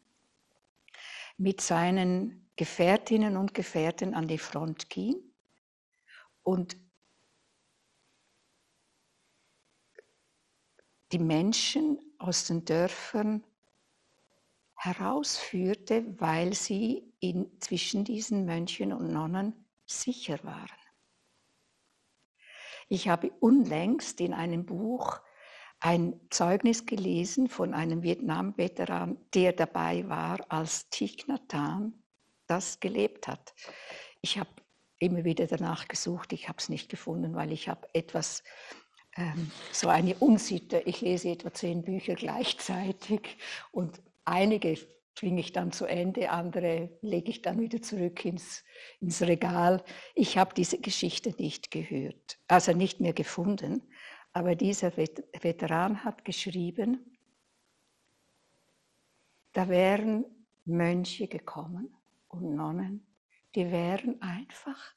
mit 1.38 1.62
seinen 1.62 2.50
Gefährtinnen 2.56 3.36
und 3.38 3.54
Gefährten 3.54 4.14
an 4.14 4.28
die 4.28 4.38
Front 4.38 4.90
ging 4.90 5.16
und 6.42 6.76
die 11.12 11.18
Menschen 11.18 11.98
aus 12.18 12.46
den 12.46 12.64
Dörfern 12.64 13.44
herausführte, 14.74 16.04
weil 16.20 16.52
sie 16.54 17.12
in, 17.20 17.50
zwischen 17.60 18.04
diesen 18.04 18.44
Mönchen 18.44 18.92
und 18.92 19.12
Nonnen 19.12 19.64
sicher 19.86 20.38
waren. 20.42 20.68
Ich 22.88 23.08
habe 23.08 23.30
unlängst 23.40 24.20
in 24.20 24.32
einem 24.32 24.64
Buch 24.64 25.20
ein 25.80 26.20
Zeugnis 26.30 26.86
gelesen 26.86 27.48
von 27.48 27.74
einem 27.74 28.02
Vietnam-Veteran, 28.02 29.18
der 29.34 29.52
dabei 29.52 30.08
war, 30.08 30.40
als 30.50 30.88
Thich 30.90 31.26
Nhat 31.26 31.52
Hanh 31.52 31.92
das 32.46 32.80
gelebt 32.80 33.28
hat. 33.28 33.54
Ich 34.20 34.38
habe 34.38 34.50
immer 34.98 35.24
wieder 35.24 35.46
danach 35.46 35.88
gesucht. 35.88 36.32
Ich 36.32 36.48
habe 36.48 36.58
es 36.58 36.68
nicht 36.68 36.88
gefunden, 36.88 37.34
weil 37.34 37.52
ich 37.52 37.68
habe 37.68 37.88
etwas, 37.92 38.42
ähm, 39.16 39.50
so 39.72 39.88
eine 39.88 40.14
Unsitte. 40.16 40.82
Ich 40.84 41.00
lese 41.00 41.30
etwa 41.30 41.52
zehn 41.52 41.82
Bücher 41.82 42.14
gleichzeitig 42.14 43.38
und 43.72 44.00
einige 44.24 44.78
bringe 45.14 45.40
ich 45.40 45.52
dann 45.52 45.72
zu 45.72 45.86
Ende, 45.86 46.30
andere 46.30 46.90
lege 47.00 47.30
ich 47.30 47.40
dann 47.40 47.58
wieder 47.58 47.80
zurück 47.80 48.24
ins, 48.24 48.64
ins 49.00 49.22
Regal. 49.22 49.82
Ich 50.14 50.36
habe 50.36 50.54
diese 50.54 50.78
Geschichte 50.78 51.34
nicht 51.38 51.70
gehört, 51.70 52.38
also 52.48 52.72
nicht 52.72 53.00
mehr 53.00 53.14
gefunden. 53.14 53.82
Aber 54.32 54.54
dieser 54.54 54.94
Veteran 54.96 56.04
hat 56.04 56.26
geschrieben, 56.26 57.16
da 59.54 59.70
wären 59.70 60.26
Mönche 60.66 61.28
gekommen 61.28 61.96
und 62.28 62.54
Nonnen 62.54 63.06
die 63.56 63.70
wären 63.72 64.20
einfach 64.20 64.94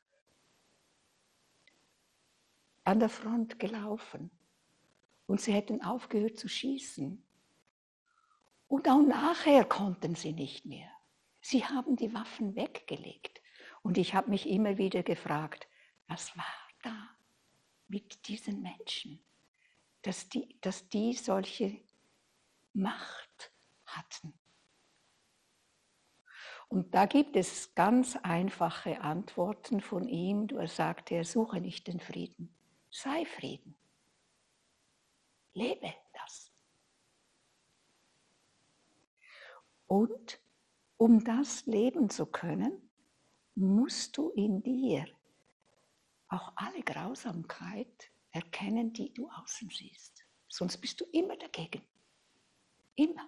an 2.90 3.00
der 3.00 3.10
Front 3.10 3.60
gelaufen 3.60 4.32
und 5.28 5.40
sie 5.40 5.54
hätten 5.54 5.84
aufgehört 5.84 6.40
zu 6.40 6.48
schießen. 6.50 7.24
Und 8.68 8.90
auch 8.90 9.02
nachher 9.02 9.64
konnten 9.64 10.16
sie 10.16 10.34
nicht 10.34 10.66
mehr. 10.66 10.90
Sie 11.40 11.64
haben 11.64 11.96
die 11.98 12.12
Waffen 12.16 12.56
weggelegt. 12.56 13.42
Und 13.84 14.00
ich 14.00 14.16
habe 14.16 14.32
mich 14.32 14.50
immer 14.50 14.80
wieder 14.80 15.04
gefragt, 15.04 15.68
was 16.08 16.36
war 16.36 16.46
da 16.82 17.10
mit 17.88 18.28
diesen 18.28 18.64
Menschen, 18.64 19.24
dass 20.02 20.28
die, 20.28 20.58
dass 20.62 20.90
die 20.90 21.14
solche 21.14 21.80
Macht 22.74 23.52
hatten. 23.86 24.34
Und 26.70 26.96
da 26.96 27.06
gibt 27.06 27.36
es 27.36 27.76
ganz 27.76 28.16
einfache 28.16 29.02
Antworten 29.02 29.80
von 29.80 30.08
ihm. 30.08 30.48
Er 30.58 30.68
sagte, 30.68 31.14
er 31.14 31.24
suche 31.24 31.62
nicht 31.62 31.88
den 31.88 32.00
Frieden, 32.00 32.56
sei 33.02 33.26
Frieden. 33.26 33.76
Lebe 35.54 35.94
das. 36.14 36.52
Und 39.88 40.40
um 40.98 41.24
das 41.24 41.66
leben 41.66 42.10
zu 42.10 42.26
können, 42.26 42.90
musst 43.56 44.18
du 44.18 44.30
in 44.32 44.62
dir 44.62 45.08
auch 46.28 46.52
alle 46.56 46.82
Grausamkeit 46.84 48.12
erkennen, 48.32 48.94
die 48.94 49.14
du 49.14 49.30
außen 49.30 49.70
siehst. 49.70 50.26
Sonst 50.48 50.78
bist 50.78 51.02
du 51.02 51.06
immer 51.12 51.38
dagegen. 51.38 51.82
Immer. 52.96 53.28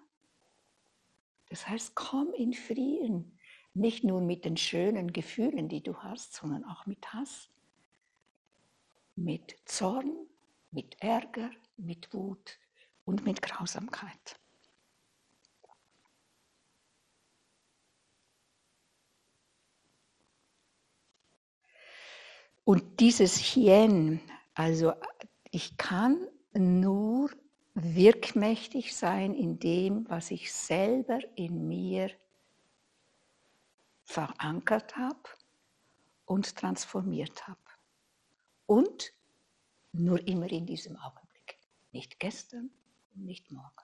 Das 1.50 1.68
heißt, 1.68 1.96
komm 1.96 2.34
in 2.34 2.54
Frieden, 2.54 3.40
nicht 3.74 4.04
nur 4.04 4.22
mit 4.22 4.46
den 4.46 4.58
schönen 4.58 5.12
Gefühlen, 5.14 5.70
die 5.70 5.82
du 5.82 5.96
hast, 5.98 6.34
sondern 6.34 6.66
auch 6.66 6.86
mit 6.86 7.14
Hass, 7.14 7.50
mit 9.24 9.56
Zorn, 9.66 10.16
mit 10.72 11.02
Ärger, 11.02 11.52
mit 11.78 12.14
Wut 12.14 12.60
und 13.06 13.26
mit 13.26 13.42
Grausamkeit. 13.42 14.40
Und 22.64 23.00
dieses 23.00 23.38
Hien, 23.38 24.22
also 24.54 24.94
ich 25.50 25.78
kann 25.78 26.28
nur 26.54 27.32
wirkmächtig 27.74 28.96
sein 28.96 29.34
in 29.34 29.60
dem, 29.60 30.08
was 30.10 30.32
ich 30.32 30.54
selber 30.54 31.20
in 31.36 31.68
mir 31.68 32.12
verankert 34.04 34.96
habe 34.96 35.24
und 36.26 36.56
transformiert 36.56 37.48
habe. 37.48 37.71
Und 38.72 39.12
nur 39.92 40.26
immer 40.26 40.50
in 40.50 40.66
diesem 40.66 40.96
Augenblick. 40.96 41.60
Nicht 41.92 42.22
gestern 42.22 42.72
und 43.14 43.26
nicht 43.26 43.52
morgen. 43.52 43.84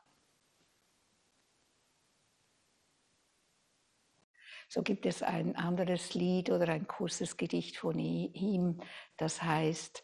So 4.70 4.84
gibt 4.84 5.06
es 5.06 5.22
ein 5.24 5.58
anderes 5.58 6.14
Lied 6.14 6.50
oder 6.50 6.70
ein 6.70 6.88
kurzes 6.88 7.36
Gedicht 7.36 7.76
von 7.76 8.00
ihm, 8.00 8.82
das 9.18 9.42
heißt, 9.42 10.02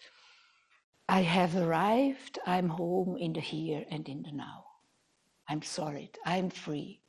I 1.09 1.23
have 1.23 1.57
arrived, 1.57 2.41
I'm 2.45 2.77
home 2.77 3.17
in 3.17 3.33
the 3.33 3.39
here 3.39 3.85
and 3.89 4.09
in 4.09 4.25
the 4.25 4.33
now. 4.33 4.65
I'm 5.47 5.63
solid, 5.63 6.19
I'm 6.25 6.51
free, 6.51 7.01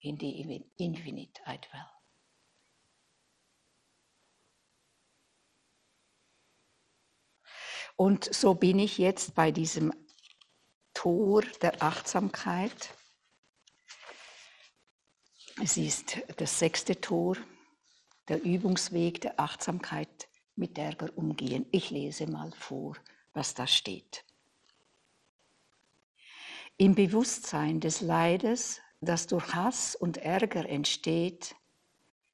in 0.00 0.18
the 0.18 0.62
infinite 0.76 1.40
I 1.46 1.56
dwell. 1.56 1.97
Und 7.98 8.32
so 8.32 8.54
bin 8.54 8.78
ich 8.78 8.96
jetzt 8.96 9.34
bei 9.34 9.50
diesem 9.50 9.92
Tor 10.94 11.42
der 11.60 11.82
Achtsamkeit. 11.82 12.94
Es 15.62 15.76
ist 15.76 16.18
das 16.38 16.58
sechste 16.58 17.00
Tor, 17.00 17.36
der 18.28 18.42
Übungsweg 18.42 19.20
der 19.20 19.38
Achtsamkeit 19.38 20.28
mit 20.54 20.78
Ärger 20.78 21.10
umgehen. 21.16 21.66
Ich 21.72 21.90
lese 21.90 22.26
mal 22.26 22.52
vor 22.52 22.96
was 23.38 23.54
da 23.54 23.68
steht. 23.68 24.24
Im 26.76 26.96
Bewusstsein 26.96 27.78
des 27.78 28.00
Leides, 28.00 28.80
das 29.00 29.28
durch 29.28 29.54
Hass 29.54 29.94
und 29.94 30.16
Ärger 30.16 30.68
entsteht, 30.68 31.54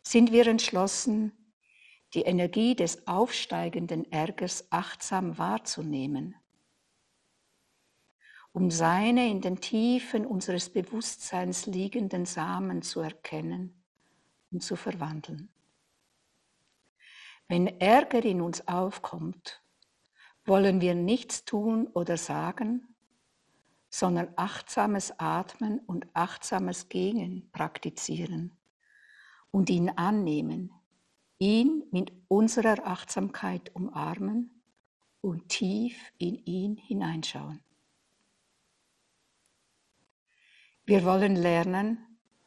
sind 0.03 0.33
wir 0.33 0.47
entschlossen, 0.47 1.33
die 2.15 2.23
Energie 2.23 2.77
des 2.77 3.07
aufsteigenden 3.09 4.11
Ärgers 4.13 4.67
achtsam 4.71 5.37
wahrzunehmen, 5.37 6.37
um 8.53 8.71
seine 8.71 9.29
in 9.29 9.41
den 9.41 9.61
Tiefen 9.61 10.25
unseres 10.25 10.71
Bewusstseins 10.71 11.67
liegenden 11.67 12.25
Samen 12.25 12.83
zu 12.83 13.01
erkennen 13.01 13.83
und 14.53 14.63
zu 14.63 14.77
verwandeln. 14.77 15.49
Wenn 17.49 17.67
Ärger 17.81 18.25
in 18.25 18.41
uns 18.41 18.67
aufkommt, 18.69 19.61
wollen 20.45 20.81
wir 20.81 20.95
nichts 20.95 21.45
tun 21.45 21.89
oder 21.89 22.17
sagen, 22.17 22.95
sondern 23.91 24.29
achtsames 24.37 25.19
Atmen 25.19 25.81
und 25.81 26.07
achtsames 26.15 26.89
Gehen 26.89 27.49
praktizieren 27.53 28.57
und 29.51 29.69
ihn 29.69 29.91
annehmen, 29.91 30.73
ihn 31.39 31.85
mit 31.91 32.13
unserer 32.29 32.87
Achtsamkeit 32.87 33.75
umarmen 33.75 34.63
und 35.21 35.49
tief 35.49 36.13
in 36.19 36.37
ihn 36.45 36.77
hineinschauen. 36.77 37.61
Wir 40.87 41.05
wollen 41.05 41.35
lernen, 41.35 41.99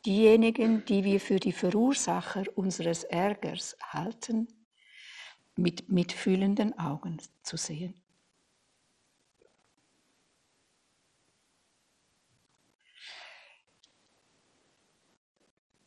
diejenigen, 0.05 0.85
die 0.85 1.03
wir 1.03 1.19
für 1.19 1.39
die 1.39 1.51
Verursacher 1.51 2.43
unseres 2.55 3.03
Ärgers 3.03 3.75
halten, 3.81 4.47
mit 5.55 5.89
mitfühlenden 5.89 6.77
Augen 6.77 7.17
zu 7.41 7.57
sehen. 7.57 7.99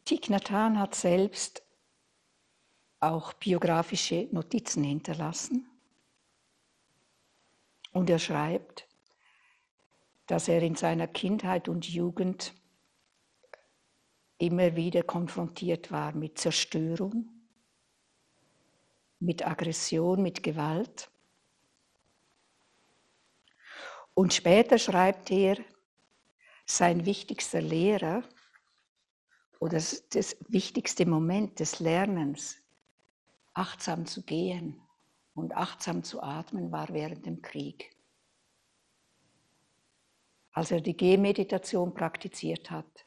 Thich 0.04 0.28
Nhat 0.28 0.50
Hanh 0.50 0.76
hat 0.76 0.96
selbst 0.96 1.62
auch 3.00 3.32
biografische 3.32 4.28
Notizen 4.30 4.84
hinterlassen. 4.84 5.66
Und 7.92 8.08
er 8.10 8.18
schreibt, 8.18 8.86
dass 10.26 10.46
er 10.48 10.62
in 10.62 10.76
seiner 10.76 11.08
Kindheit 11.08 11.68
und 11.68 11.88
Jugend 11.88 12.54
immer 14.38 14.76
wieder 14.76 15.02
konfrontiert 15.02 15.90
war 15.90 16.12
mit 16.12 16.38
Zerstörung, 16.38 17.28
mit 19.18 19.46
Aggression, 19.46 20.22
mit 20.22 20.42
Gewalt. 20.42 21.10
Und 24.14 24.32
später 24.32 24.78
schreibt 24.78 25.30
er, 25.30 25.58
sein 26.64 27.04
wichtigster 27.04 27.60
Lehrer 27.60 28.22
oder 29.58 29.78
das 29.78 30.36
wichtigste 30.48 31.04
Moment 31.04 31.58
des 31.58 31.80
Lernens, 31.80 32.56
achtsam 33.60 34.06
zu 34.06 34.22
gehen 34.22 34.80
und 35.34 35.54
achtsam 35.54 36.02
zu 36.02 36.22
atmen, 36.22 36.72
war 36.72 36.88
während 36.88 37.26
dem 37.26 37.42
Krieg. 37.42 37.94
Als 40.52 40.70
er 40.70 40.80
die 40.80 40.96
Gehmeditation 40.96 41.92
praktiziert 41.92 42.70
hat 42.70 43.04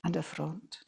an 0.00 0.14
der 0.14 0.22
Front 0.22 0.86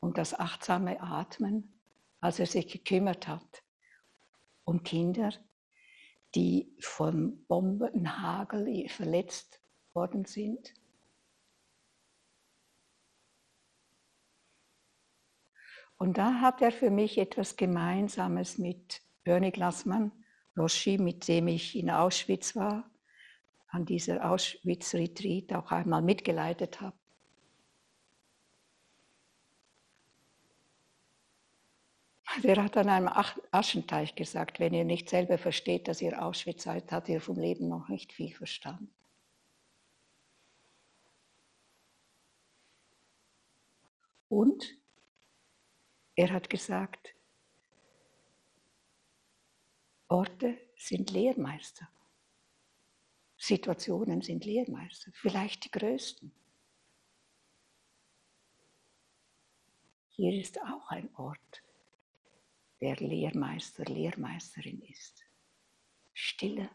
und 0.00 0.16
das 0.16 0.32
achtsame 0.32 0.98
Atmen, 1.00 1.78
als 2.20 2.38
er 2.38 2.46
sich 2.46 2.66
gekümmert 2.66 3.28
hat 3.28 3.62
um 4.64 4.82
Kinder, 4.82 5.32
die 6.34 6.74
vom 6.80 7.44
Bombenhagel 7.46 8.88
verletzt 8.88 9.60
worden 9.92 10.24
sind. 10.24 10.72
Und 16.00 16.16
da 16.16 16.40
hat 16.40 16.62
er 16.62 16.72
für 16.72 16.88
mich 16.88 17.18
etwas 17.18 17.56
Gemeinsames 17.56 18.56
mit 18.56 19.02
Bernie 19.22 19.50
Glassmann, 19.50 20.12
Roshi, 20.56 20.96
mit 20.96 21.28
dem 21.28 21.46
ich 21.46 21.76
in 21.76 21.90
Auschwitz 21.90 22.56
war, 22.56 22.90
an 23.68 23.84
dieser 23.84 24.30
Auschwitz-Retreat 24.30 25.52
auch 25.52 25.70
einmal 25.70 26.00
mitgeleitet 26.00 26.80
habe. 26.80 26.96
Der 32.44 32.64
hat 32.64 32.78
an 32.78 32.88
einem 32.88 33.10
Aschenteich 33.50 34.14
gesagt, 34.14 34.58
wenn 34.58 34.72
ihr 34.72 34.84
nicht 34.84 35.10
selber 35.10 35.36
versteht, 35.36 35.86
dass 35.86 36.00
ihr 36.00 36.24
Auschwitz 36.24 36.62
seid, 36.62 36.90
habt 36.92 37.10
ihr 37.10 37.20
vom 37.20 37.38
Leben 37.38 37.68
noch 37.68 37.90
nicht 37.90 38.14
viel 38.14 38.34
verstanden. 38.34 38.90
Und 44.30 44.79
er 46.20 46.32
hat 46.34 46.50
gesagt, 46.50 47.14
Orte 50.08 50.58
sind 50.76 51.10
Lehrmeister. 51.12 51.88
Situationen 53.38 54.20
sind 54.20 54.44
Lehrmeister, 54.44 55.10
vielleicht 55.14 55.64
die 55.64 55.70
größten. 55.70 56.30
Hier 60.10 60.38
ist 60.38 60.60
auch 60.60 60.90
ein 60.90 61.08
Ort, 61.14 61.62
der 62.82 62.96
Lehrmeister, 62.96 63.86
Lehrmeisterin 63.86 64.82
ist. 64.82 65.22
Stille 66.12 66.68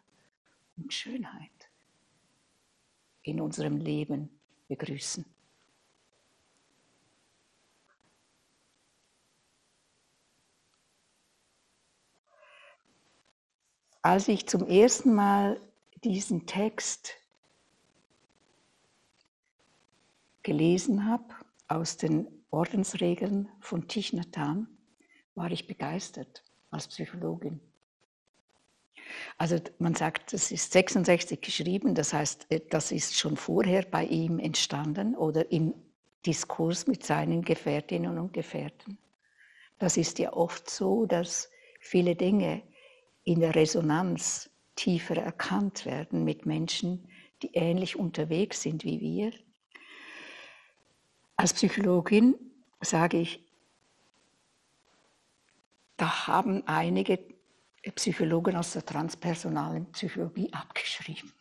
und 0.75 0.91
Schönheit 0.91 1.69
in 3.21 3.39
unserem 3.39 3.77
Leben 3.77 4.41
begrüßen. 4.67 5.34
Als 14.05 14.27
ich 14.27 14.45
zum 14.45 14.67
ersten 14.67 15.15
Mal 15.15 15.59
diesen 16.03 16.45
Text 16.45 17.15
gelesen 20.43 21.09
habe 21.09 21.23
aus 21.67 21.97
den 21.97 22.27
Ordensregeln 22.51 23.49
von 23.59 23.87
Thich 23.87 24.13
Nhat 24.13 24.37
Hanh, 24.37 24.67
war 25.33 25.49
ich 25.49 25.65
begeistert 25.65 26.43
als 26.69 26.87
Psychologin. 26.87 27.59
Also 29.39 29.57
man 29.79 29.95
sagt, 29.95 30.33
es 30.33 30.51
ist 30.51 30.71
66 30.73 31.41
geschrieben, 31.41 31.95
das 31.95 32.13
heißt, 32.13 32.45
äh, 32.51 32.61
das 32.69 32.91
ist 32.91 33.17
schon 33.17 33.35
vorher 33.35 33.81
bei 33.85 34.05
ihm 34.05 34.37
entstanden 34.37 35.15
oder 35.15 35.51
im 35.51 35.73
Diskurs 36.27 36.85
mit 36.85 37.03
seinen 37.03 37.41
Gefährtinnen 37.41 38.19
und 38.19 38.33
Gefährten. 38.33 38.99
Das 39.79 39.97
ist 39.97 40.19
ja 40.19 40.31
oft 40.31 40.69
so, 40.69 41.07
dass 41.07 41.49
viele 41.79 42.15
Dinge 42.15 42.61
in 43.25 43.41
der 43.41 43.55
Resonanz 43.55 44.49
tiefer 44.75 45.17
erkannt 45.17 45.85
werden 45.85 46.23
mit 46.23 46.45
Menschen, 46.45 47.09
die 47.41 47.53
ähnlich 47.53 47.97
unterwegs 47.97 48.61
sind 48.61 48.83
wie 48.85 49.01
wir. 49.01 49.33
Als 51.35 51.53
Psychologin 51.53 52.35
sage 52.81 53.17
ich, 53.17 53.43
da 55.97 56.27
haben 56.27 56.63
einige 56.67 57.19
Psychologen 57.95 58.55
aus 58.55 58.73
der 58.73 58.85
transpersonalen 58.85 59.91
Psychologie 59.91 60.51
abgeschrieben. 60.53 61.31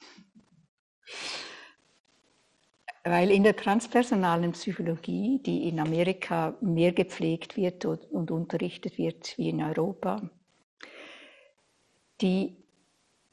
Weil 3.03 3.31
in 3.31 3.43
der 3.43 3.57
transpersonalen 3.57 4.53
Psychologie, 4.53 5.41
die 5.45 5.69
in 5.69 5.79
Amerika 5.79 6.57
mehr 6.61 6.93
gepflegt 6.93 7.57
wird 7.57 7.85
und 7.85 8.31
unterrichtet 8.31 8.97
wird 8.97 9.37
wie 9.37 9.51
in 9.51 9.63
Europa, 9.63 10.31
die 12.21 12.57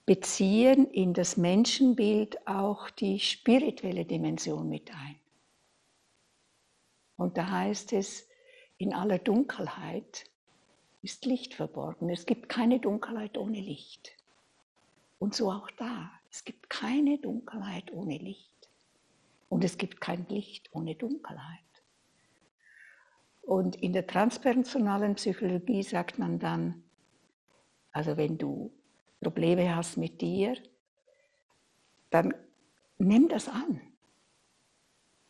beziehen 0.06 0.88
in 0.88 1.14
das 1.14 1.38
Menschenbild 1.38 2.48
auch 2.48 2.90
die 2.90 3.20
spirituelle 3.20 4.06
Dimension 4.06 4.68
mit 4.68 4.92
ein. 4.92 5.16
Und 7.18 7.38
da 7.38 7.50
heißt 7.50 7.94
es, 7.94 8.28
in 8.78 8.94
aller 8.94 9.20
Dunkelheit 9.20 10.26
ist 11.04 11.26
Licht 11.26 11.54
verborgen. 11.54 12.10
Es 12.10 12.26
gibt 12.26 12.50
keine 12.50 12.80
Dunkelheit 12.80 13.38
ohne 13.38 13.60
Licht. 13.60 14.12
Und 15.20 15.36
so 15.36 15.52
auch 15.52 15.70
da. 15.78 16.12
Es 16.32 16.44
gibt 16.44 16.70
keine 16.70 17.20
Dunkelheit 17.20 17.92
ohne 17.94 18.18
Licht. 18.18 18.70
Und 19.50 19.64
es 19.64 19.78
gibt 19.78 20.02
kein 20.02 20.26
Licht 20.30 20.70
ohne 20.74 20.96
Dunkelheit. 20.96 21.60
Und 23.42 23.76
in 23.76 23.94
der 23.94 24.08
transpersonalen 24.08 25.16
Psychologie 25.16 25.84
sagt 25.84 26.18
man 26.18 26.40
dann, 26.40 26.84
also 27.92 28.18
wenn 28.18 28.38
du 28.38 28.72
Probleme 29.22 29.76
hast 29.76 29.98
mit 29.98 30.22
dir, 30.22 30.56
dann 32.10 32.34
nimm 32.98 33.30
das 33.30 33.48
an, 33.48 33.82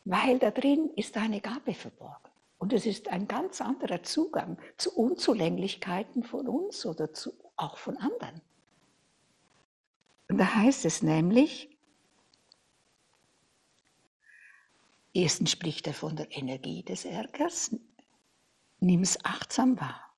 weil 0.06 0.40
da 0.40 0.52
drin 0.52 0.90
ist 0.96 1.18
eine 1.18 1.42
Gabe 1.42 1.74
verborgen. 1.74 2.32
Und 2.58 2.74
es 2.74 2.86
ist 2.86 3.08
ein 3.08 3.28
ganz 3.28 3.60
anderer 3.60 4.04
Zugang 4.04 4.58
zu 4.78 4.96
Unzulänglichkeiten 4.96 6.24
von 6.24 6.48
uns 6.48 6.86
oder 6.86 7.12
zu, 7.12 7.34
auch 7.56 7.78
von 7.78 7.98
anderen. 7.98 8.40
Und 10.30 10.38
da 10.38 10.56
heißt 10.56 10.86
es 10.86 11.02
nämlich, 11.02 11.76
erstens 15.14 15.52
spricht 15.52 15.88
er 15.88 15.94
von 15.94 16.16
der 16.16 16.32
Energie 16.38 16.84
des 16.84 17.06
Ärgers, 17.06 17.76
nimm 18.80 19.02
es 19.02 19.26
achtsam 19.26 19.80
wahr. 19.80 20.11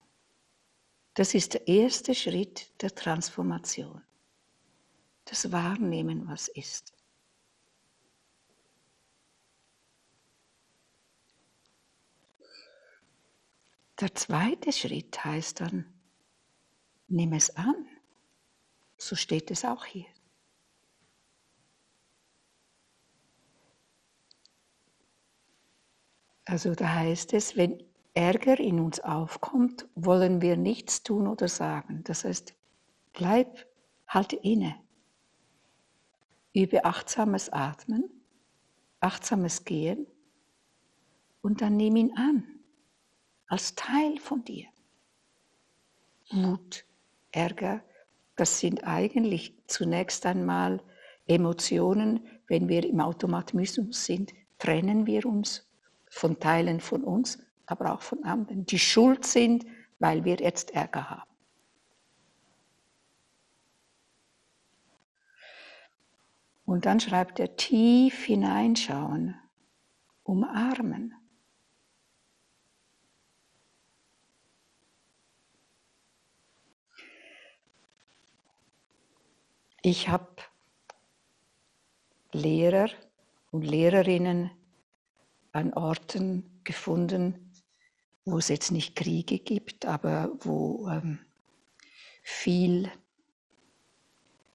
Das 1.13 1.36
ist 1.36 1.54
der 1.54 1.67
erste 1.67 2.15
Schritt 2.15 2.82
der 2.82 2.93
Transformation. 2.93 4.02
Das 5.26 5.52
Wahrnehmen, 5.52 6.28
was 6.28 6.47
ist. 6.47 6.93
Der 13.99 14.13
zweite 14.15 14.71
Schritt 14.71 15.23
heißt 15.23 15.62
dann, 15.62 15.86
nimm 17.08 17.32
es 17.34 17.56
an. 17.56 17.88
So 18.97 19.15
steht 19.15 19.52
es 19.52 19.63
auch 19.63 19.86
hier. 19.86 20.08
Also 26.45 26.76
da 26.76 26.93
heißt 26.93 27.34
es, 27.34 27.56
wenn 27.56 27.82
Ärger 28.13 28.60
in 28.60 28.80
uns 28.80 28.99
aufkommt, 28.99 29.88
wollen 29.95 30.41
wir 30.41 30.56
nichts 30.56 31.04
tun 31.04 31.28
oder 31.28 31.47
sagen. 31.47 32.04
Das 32.04 32.26
heißt, 32.26 32.54
bleib, 33.13 33.65
halte 34.08 34.36
inne. 34.36 34.76
Übe 36.54 36.86
achtsames 36.86 37.49
Atmen, 37.52 38.10
achtsames 38.99 39.65
Gehen 39.65 40.06
und 41.41 41.62
dann 41.62 41.76
nimm 41.76 41.95
ihn 41.95 42.15
an 42.15 42.43
als 43.47 43.76
Teil 43.76 44.19
von 44.19 44.43
dir. 44.43 44.67
Wut, 46.32 46.86
Ärger, 47.32 47.84
das 48.36 48.60
sind 48.60 48.84
eigentlich 48.84 49.56
zunächst 49.67 50.26
einmal 50.26 50.82
Emotionen. 51.28 52.28
Wenn 52.47 52.67
wir 52.67 52.84
im 52.86 52.99
Automatismus 52.99 54.06
sind, 54.06 54.34
trennen 54.58 55.06
wir 55.06 55.26
uns 55.26 55.67
von 56.10 56.39
Teilen 56.39 56.80
von 56.80 57.04
uns, 57.04 57.39
aber 57.65 57.93
auch 57.93 58.02
von 58.02 58.23
anderen, 58.23 58.65
die 58.65 58.80
schuld 58.80 59.26
sind, 59.26 59.65
weil 59.99 60.26
wir 60.26 60.36
jetzt 60.36 60.71
Ärger 60.71 61.10
haben. 61.10 61.34
Und 66.65 66.86
dann 66.86 66.99
schreibt 66.99 67.39
er 67.39 67.56
tief 67.56 68.23
hineinschauen, 68.23 69.36
umarmen. 70.23 71.13
Ich 79.82 80.08
habe 80.08 80.38
Lehrer 82.32 82.89
und 83.52 83.63
Lehrerinnen 83.63 84.49
an 85.52 85.73
Orten 85.73 86.62
gefunden, 86.63 87.43
wo 88.26 88.38
es 88.38 88.48
jetzt 88.48 88.72
nicht 88.72 88.96
Kriege 88.96 89.40
gibt, 89.40 89.86
aber 89.86 90.32
wo 90.40 90.88
ähm, 90.90 91.20
viel 92.22 92.90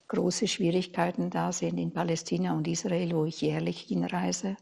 große 0.09 0.48
Schwierigkeiten 0.48 1.31
da 1.31 1.52
sind 1.52 1.78
in 1.78 1.92
Palästina 1.92 2.54
und 2.54 2.66
Israel, 2.66 3.14
wo 3.14 3.26
ich 3.26 3.42
jährlich 3.42 3.81
hinreise. 3.81 4.57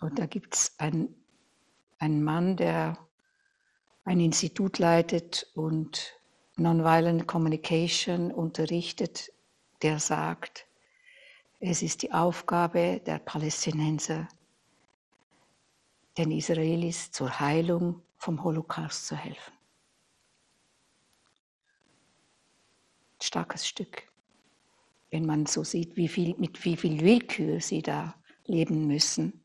Und 0.00 0.18
da 0.18 0.26
gibt 0.26 0.54
es 0.54 0.74
einen, 0.78 1.14
einen 1.98 2.22
Mann, 2.22 2.56
der 2.56 2.98
ein 4.04 4.20
Institut 4.20 4.78
leitet 4.78 5.50
und 5.54 6.14
Nonviolent 6.56 7.26
Communication 7.26 8.30
unterrichtet, 8.30 9.32
der 9.82 9.98
sagt, 9.98 10.66
es 11.58 11.82
ist 11.82 12.02
die 12.02 12.12
Aufgabe 12.12 13.00
der 13.04 13.18
Palästinenser, 13.18 14.28
den 16.16 16.30
Israelis 16.30 17.10
zur 17.10 17.40
Heilung 17.40 18.02
vom 18.16 18.42
Holocaust 18.42 19.06
zu 19.06 19.16
helfen. 19.16 19.52
Starkes 23.20 23.66
Stück, 23.66 24.08
wenn 25.10 25.26
man 25.26 25.46
so 25.46 25.64
sieht, 25.64 25.96
wie 25.96 26.08
viel, 26.08 26.34
mit 26.38 26.64
wie 26.64 26.76
viel 26.76 27.00
Willkür 27.00 27.60
sie 27.60 27.82
da 27.82 28.14
leben 28.46 28.86
müssen. 28.86 29.40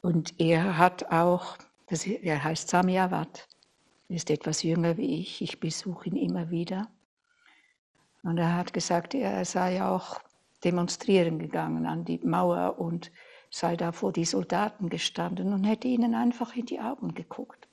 Und 0.00 0.40
er 0.40 0.78
hat 0.78 1.10
auch, 1.10 1.58
er 2.22 2.44
heißt 2.44 2.68
Samyavad, 2.68 3.48
ist 4.08 4.30
etwas 4.30 4.62
jünger 4.62 4.96
wie 4.96 5.20
ich. 5.20 5.42
Ich 5.42 5.60
besuche 5.60 6.08
ihn 6.08 6.16
immer 6.16 6.50
wieder. 6.50 6.88
Und 8.22 8.38
er 8.38 8.56
hat 8.56 8.72
gesagt, 8.72 9.14
er 9.14 9.44
sei 9.44 9.82
auch 9.82 10.20
demonstrieren 10.64 11.38
gegangen 11.38 11.86
an 11.86 12.04
die 12.04 12.18
Mauer 12.18 12.78
und 12.78 13.12
sei 13.50 13.76
da 13.76 13.92
vor 13.92 14.12
die 14.12 14.24
Soldaten 14.24 14.88
gestanden 14.88 15.52
und 15.52 15.64
hätte 15.64 15.88
ihnen 15.88 16.14
einfach 16.14 16.54
in 16.56 16.66
die 16.66 16.80
Augen 16.80 17.14
geguckt. 17.14 17.68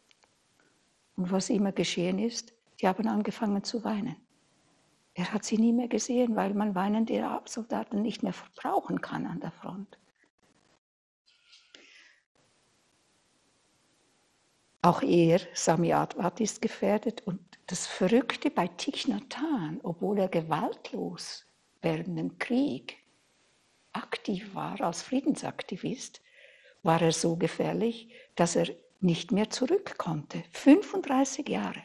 Und 1.15 1.31
was 1.31 1.49
immer 1.49 1.71
geschehen 1.71 2.19
ist, 2.19 2.53
die 2.81 2.87
haben 2.87 3.07
angefangen 3.07 3.63
zu 3.63 3.83
weinen. 3.83 4.15
Er 5.13 5.31
hat 5.31 5.45
sie 5.45 5.57
nie 5.57 5.71
mehr 5.71 5.87
gesehen, 5.87 6.35
weil 6.35 6.53
man 6.53 6.75
weinende 6.75 7.41
Soldaten 7.45 8.01
nicht 8.01 8.21
mehr 8.21 8.33
brauchen 8.55 8.99
kann 8.99 9.25
an 9.25 9.39
der 9.39 9.51
Front. 9.51 9.97
Auch 14.81 15.01
er, 15.01 15.39
Sami 15.53 15.93
Advat, 15.93 16.41
ist 16.41 16.61
gefährdet. 16.61 17.25
Und 17.25 17.39
das 17.67 17.87
Verrückte 17.87 18.51
bei 18.51 18.67
Hanh, 18.67 19.79
obwohl 19.83 20.19
er 20.19 20.27
gewaltlos 20.27 21.45
während 21.81 22.19
dem 22.19 22.37
Krieg 22.37 22.97
aktiv 23.95 24.53
war 24.53 24.79
als 24.81 25.01
Friedensaktivist, 25.01 26.21
war 26.83 27.01
er 27.01 27.11
so 27.11 27.35
gefährlich, 27.35 28.09
dass 28.35 28.55
er 28.55 28.67
nicht 28.99 29.31
mehr 29.31 29.49
zurück 29.49 29.97
konnte. 29.97 30.43
35 30.51 31.47
Jahre. 31.49 31.81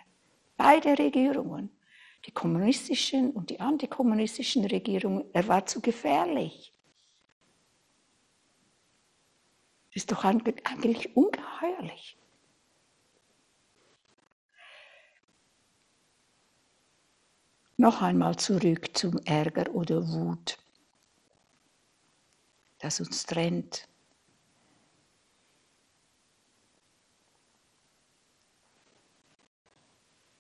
Beide 0.57 0.99
Regierungen, 0.99 1.71
die 2.27 2.33
kommunistischen 2.33 3.31
und 3.31 3.51
die 3.51 3.61
antikommunistischen 3.61 4.65
Regierungen, 4.65 5.25
er 5.33 5.49
war 5.49 5.65
zu 5.67 5.81
gefährlich. 5.81 6.75
Ist 9.93 10.13
doch 10.13 10.25
eigentlich 10.25 11.17
ungeheuerlich. 11.17 12.17
Noch 17.77 18.03
einmal 18.03 18.37
zurück 18.37 18.91
zum 18.95 19.17
Ärger 19.25 19.75
oder 19.75 20.07
Wut, 20.07 20.59
das 22.81 23.01
uns 23.01 23.25
trennt. 23.27 23.87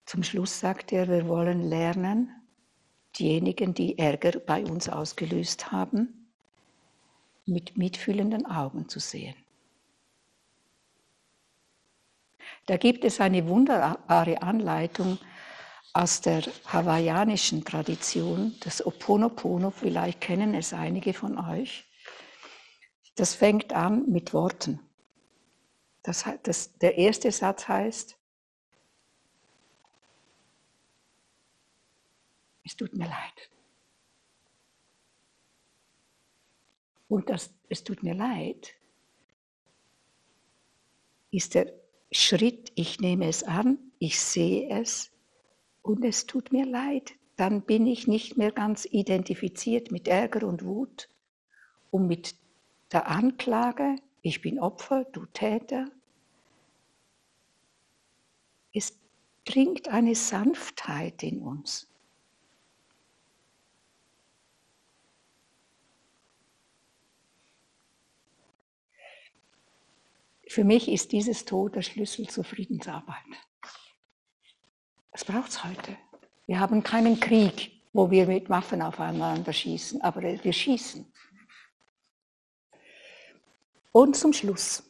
Zum 0.06 0.24
Schluss 0.24 0.58
sagt 0.58 0.92
er, 0.92 1.08
wir 1.08 1.28
wollen 1.28 1.62
lernen, 1.68 2.34
diejenigen, 3.16 3.74
die 3.74 3.96
Ärger 3.96 4.40
bei 4.40 4.64
uns 4.64 4.88
ausgelöst 4.88 5.70
haben, 5.70 6.32
mit 7.46 7.76
mitfühlenden 7.76 8.46
Augen 8.46 8.88
zu 8.88 8.98
sehen. 8.98 9.36
Da 12.66 12.76
gibt 12.76 13.04
es 13.04 13.20
eine 13.20 13.46
wunderbare 13.46 14.42
Anleitung 14.42 15.18
aus 15.92 16.20
der 16.20 16.42
hawaiianischen 16.66 17.64
Tradition, 17.64 18.54
das 18.60 18.84
Oponopono, 18.84 19.70
vielleicht 19.70 20.20
kennen 20.20 20.54
es 20.54 20.72
einige 20.72 21.12
von 21.12 21.38
euch. 21.38 21.89
Das 23.20 23.34
fängt 23.34 23.74
an 23.74 24.10
mit 24.10 24.32
Worten. 24.32 24.80
Das, 26.02 26.24
das, 26.42 26.78
der 26.78 26.96
erste 26.96 27.30
Satz 27.30 27.68
heißt, 27.68 28.16
es 32.64 32.76
tut 32.76 32.94
mir 32.94 33.04
leid. 33.04 33.50
Und 37.08 37.28
das, 37.28 37.52
es 37.68 37.84
tut 37.84 38.02
mir 38.02 38.14
leid, 38.14 38.72
ist 41.30 41.52
der 41.52 41.74
Schritt, 42.10 42.72
ich 42.74 43.00
nehme 43.00 43.28
es 43.28 43.42
an, 43.42 43.92
ich 43.98 44.18
sehe 44.18 44.70
es, 44.80 45.12
und 45.82 46.06
es 46.06 46.24
tut 46.24 46.52
mir 46.52 46.64
leid, 46.64 47.12
dann 47.36 47.60
bin 47.66 47.86
ich 47.86 48.06
nicht 48.06 48.38
mehr 48.38 48.50
ganz 48.50 48.86
identifiziert 48.86 49.90
mit 49.90 50.08
Ärger 50.08 50.46
und 50.46 50.64
Wut 50.64 51.10
und 51.90 52.06
mit 52.06 52.39
der 52.92 53.08
Anklage, 53.08 53.96
ich 54.22 54.40
bin 54.42 54.58
Opfer, 54.58 55.04
du 55.04 55.26
Täter. 55.26 55.88
Es 58.72 58.98
bringt 59.44 59.88
eine 59.88 60.14
Sanftheit 60.14 61.22
in 61.22 61.42
uns. 61.42 61.86
Für 70.46 70.64
mich 70.64 70.88
ist 70.88 71.12
dieses 71.12 71.44
Tod 71.44 71.76
der 71.76 71.82
Schlüssel 71.82 72.28
zur 72.28 72.42
Friedensarbeit. 72.42 73.16
Das 75.12 75.24
braucht 75.24 75.50
es 75.50 75.62
heute. 75.62 75.96
Wir 76.46 76.58
haben 76.58 76.82
keinen 76.82 77.20
Krieg, 77.20 77.70
wo 77.92 78.10
wir 78.10 78.26
mit 78.26 78.50
Waffen 78.50 78.82
aufeinander 78.82 79.52
schießen, 79.52 80.00
aber 80.02 80.22
wir 80.22 80.52
schießen. 80.52 81.09
Und 83.92 84.16
zum 84.16 84.32
Schluss 84.32 84.84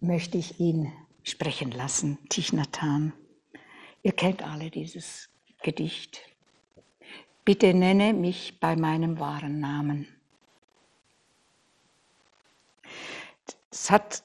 möchte 0.00 0.38
ich 0.38 0.60
ihn 0.60 0.92
sprechen 1.24 1.72
lassen, 1.72 2.18
Tichnatan. 2.28 3.12
Ihr 4.02 4.12
kennt 4.12 4.42
alle 4.42 4.70
dieses 4.70 5.28
Gedicht. 5.62 6.20
Bitte 7.44 7.74
nenne 7.74 8.12
mich 8.12 8.60
bei 8.60 8.76
meinem 8.76 9.18
wahren 9.18 9.58
Namen. 9.58 10.06
Es 13.72 13.90
hat 13.90 14.22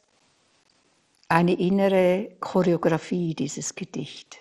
eine 1.28 1.54
innere 1.54 2.36
Choreografie, 2.40 3.34
dieses 3.34 3.74
Gedicht. 3.74 4.38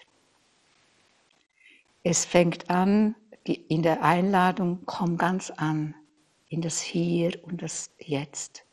Es 2.03 2.27
fängt 2.27 2.69
an 2.69 3.15
in 3.45 3.83
der 3.83 4.03
Einladung, 4.03 4.83
komm 4.85 5.17
ganz 5.17 5.51
an 5.51 5.95
in 6.49 6.61
das 6.63 6.81
Hier 6.81 7.39
und 7.45 7.63
das 7.63 7.91
Jetzt. 7.99 8.65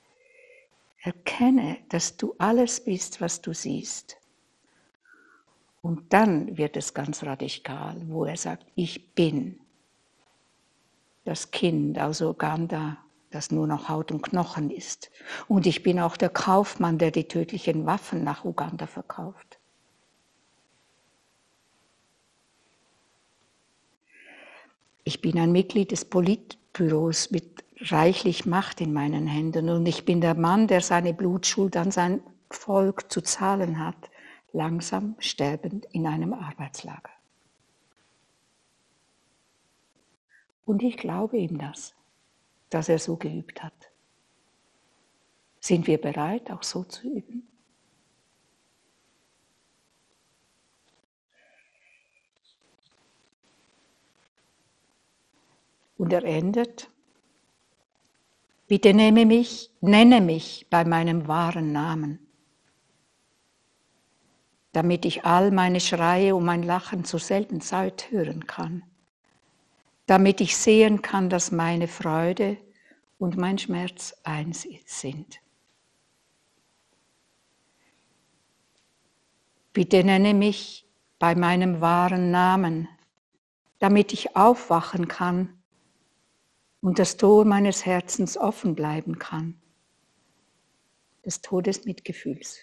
Erkenne, 1.01 1.77
dass 1.89 2.17
du 2.17 2.33
alles 2.37 2.83
bist, 2.83 3.21
was 3.21 3.41
du 3.41 3.53
siehst. 3.53 4.17
Und 5.81 6.11
dann 6.13 6.57
wird 6.57 6.77
es 6.77 6.93
ganz 6.93 7.21
radikal, 7.23 8.01
wo 8.07 8.25
er 8.25 8.37
sagt, 8.37 8.65
ich 8.75 9.13
bin 9.13 9.59
das 11.25 11.51
Kind 11.51 11.99
aus 11.99 12.21
Uganda, 12.21 12.97
das 13.29 13.51
nur 13.51 13.67
noch 13.67 13.89
Haut 13.89 14.11
und 14.11 14.21
Knochen 14.21 14.71
ist. 14.71 15.11
Und 15.47 15.67
ich 15.67 15.83
bin 15.83 15.99
auch 15.99 16.17
der 16.17 16.29
Kaufmann, 16.29 16.97
der 16.97 17.11
die 17.11 17.27
tödlichen 17.27 17.85
Waffen 17.85 18.23
nach 18.23 18.45
Uganda 18.45 18.87
verkauft. 18.87 19.59
Ich 25.03 25.21
bin 25.21 25.37
ein 25.37 25.51
Mitglied 25.51 25.91
des 25.91 26.05
Politbüros 26.05 27.29
mit 27.29 27.64
reichlich 27.79 28.45
Macht 28.45 28.81
in 28.81 28.93
meinen 28.93 29.27
Händen 29.27 29.69
und 29.69 29.85
ich 29.85 30.05
bin 30.05 30.21
der 30.21 30.35
Mann, 30.35 30.67
der 30.67 30.81
seine 30.81 31.13
Blutschuld 31.13 31.75
an 31.77 31.91
sein 31.91 32.21
Volk 32.49 33.11
zu 33.11 33.21
zahlen 33.21 33.79
hat, 33.79 34.09
langsam 34.53 35.15
sterbend 35.19 35.85
in 35.91 36.07
einem 36.07 36.33
Arbeitslager. 36.33 37.11
Und 40.65 40.81
ich 40.81 40.97
glaube 40.97 41.37
ihm 41.37 41.57
das 41.57 41.95
dass 42.75 42.89
er 42.89 42.99
so 42.99 43.15
geübt 43.15 43.63
hat. 43.63 43.91
Sind 45.61 45.87
wir 45.87 45.99
bereit, 45.99 46.51
auch 46.51 46.61
so 46.61 46.83
zu 46.83 47.07
üben? 47.07 47.47
Und 55.97 56.11
er 56.11 56.25
endet, 56.25 56.91
bitte 58.67 58.93
nehme 58.93 59.25
mich, 59.25 59.71
nenne 59.81 60.21
mich 60.21 60.67
bei 60.69 60.85
meinem 60.85 61.27
wahren 61.27 61.71
Namen, 61.71 62.19
damit 64.71 65.05
ich 65.05 65.25
all 65.25 65.51
meine 65.51 65.79
Schreie 65.79 66.35
und 66.35 66.45
mein 66.45 66.63
Lachen 66.63 67.05
zur 67.05 67.19
selben 67.19 67.61
Zeit 67.61 68.11
hören 68.11 68.47
kann 68.47 68.83
damit 70.05 70.41
ich 70.41 70.55
sehen 70.55 71.01
kann, 71.01 71.29
dass 71.29 71.51
meine 71.51 71.87
Freude 71.87 72.57
und 73.17 73.37
mein 73.37 73.57
Schmerz 73.57 74.15
eins 74.23 74.67
sind. 74.85 75.39
Bitte 79.73 80.03
nenne 80.03 80.33
mich 80.33 80.85
bei 81.19 81.35
meinem 81.35 81.81
wahren 81.81 82.31
Namen, 82.31 82.87
damit 83.79 84.13
ich 84.13 84.35
aufwachen 84.35 85.07
kann 85.07 85.54
und 86.81 86.99
das 86.99 87.17
Tor 87.17 87.45
meines 87.45 87.85
Herzens 87.85 88.37
offen 88.37 88.75
bleiben 88.75 89.17
kann, 89.19 89.59
des 91.25 91.41
Todes 91.41 91.85
Mitgefühls. 91.85 92.59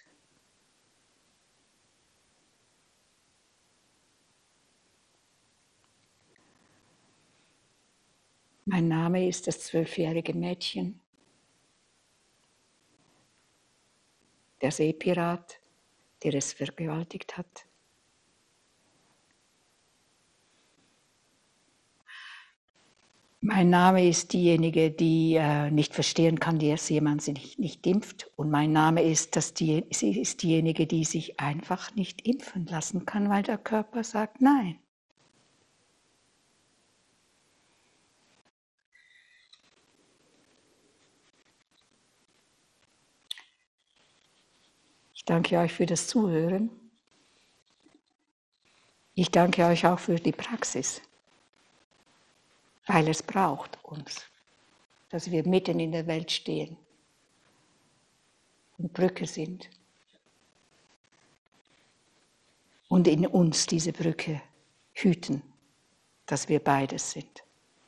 Mein 8.65 8.87
Name 8.87 9.29
ist 9.29 9.49
das 9.49 9.61
zwölfjährige 9.61 10.35
Mädchen, 10.35 11.01
der 14.61 14.71
Seepirat, 14.71 15.59
der 16.23 16.35
es 16.35 16.53
vergewaltigt 16.53 17.37
hat. 17.37 17.67
Mein 23.45 23.71
Name 23.71 24.09
ist 24.09 24.33
diejenige, 24.35 24.93
die 24.93 25.35
äh, 25.35 25.69
nicht 25.73 25.95
verstehen 25.95 26.39
kann, 26.39 26.61
dass 26.61 26.89
jemand 26.89 27.23
sich 27.23 27.35
nicht, 27.35 27.59
nicht 27.59 27.87
impft. 27.89 28.31
Und 28.37 28.51
mein 28.53 28.71
Name 28.71 29.03
ist, 29.03 29.35
dass 29.35 29.53
die, 29.53 29.85
sie 29.91 30.21
ist 30.21 30.45
diejenige, 30.45 30.87
die 30.87 31.05
sich 31.05 31.41
einfach 31.41 31.93
nicht 31.97 32.25
impfen 32.25 32.67
lassen 32.67 33.05
kann, 33.05 33.29
weil 33.31 33.43
der 33.43 33.59
Körper 33.59 34.05
sagt 34.05 34.41
Nein. 34.41 34.79
Ich 45.15 45.25
danke 45.25 45.59
euch 45.59 45.73
für 45.73 45.87
das 45.87 46.07
Zuhören. 46.07 46.71
Ich 49.17 49.33
danke 49.33 49.65
euch 49.67 49.85
auch 49.85 49.99
für 49.99 50.15
die 50.15 50.31
Praxis, 50.31 51.03
weil 53.03 53.09
es 53.09 53.23
braucht 53.23 53.83
uns, 53.83 54.25
dass 55.09 55.29
wir 55.29 55.45
mitten 55.45 55.81
in 55.81 55.91
der 55.91 56.07
Welt 56.07 56.31
stehen 56.31 56.77
und 58.79 58.93
Brücke 58.93 59.27
sind. 59.27 59.69
und 62.89 63.09
in 63.09 63.27
uns 63.27 63.65
diese 63.67 63.91
Brücke 63.91 64.43
hüten, 64.93 65.43
dass 66.27 66.51
wir 66.51 66.63
beides 66.63 67.13
sind, 67.13 67.43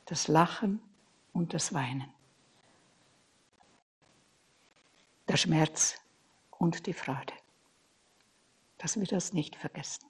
das 0.05 0.27
Lachen 0.27 0.81
und 1.31 1.53
das 1.53 1.75
Weinen, 1.75 2.11
der 5.27 5.37
Schmerz 5.37 6.01
und 6.49 6.87
die 6.87 6.93
Freude, 6.93 7.35
dass 8.79 8.99
wir 8.99 9.05
das 9.05 9.31
nicht 9.31 9.55
vergessen. 9.55 10.07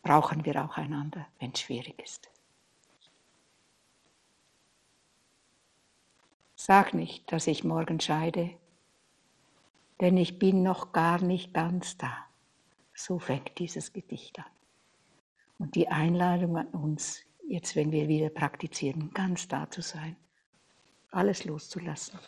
Brauchen 0.00 0.44
wir 0.44 0.64
auch 0.64 0.76
einander, 0.76 1.26
wenn 1.40 1.50
es 1.50 1.60
schwierig 1.60 2.00
ist. 2.00 2.30
Sag 6.68 6.94
nicht, 6.94 7.30
dass 7.30 7.46
ich 7.46 7.62
morgen 7.62 8.00
scheide, 8.00 8.50
denn 10.00 10.16
ich 10.16 10.40
bin 10.40 10.64
noch 10.64 10.90
gar 10.90 11.22
nicht 11.22 11.54
ganz 11.54 11.96
da. 11.96 12.26
So 12.92 13.20
fängt 13.20 13.56
dieses 13.60 13.92
Gedicht 13.92 14.40
an. 14.40 14.50
Und 15.60 15.76
die 15.76 15.86
Einladung 15.86 16.56
an 16.56 16.66
uns, 16.66 17.20
jetzt 17.46 17.76
wenn 17.76 17.92
wir 17.92 18.08
wieder 18.08 18.30
praktizieren, 18.30 19.12
ganz 19.14 19.46
da 19.46 19.70
zu 19.70 19.80
sein, 19.80 20.16
alles 21.12 21.44
loszulassen, 21.44 22.18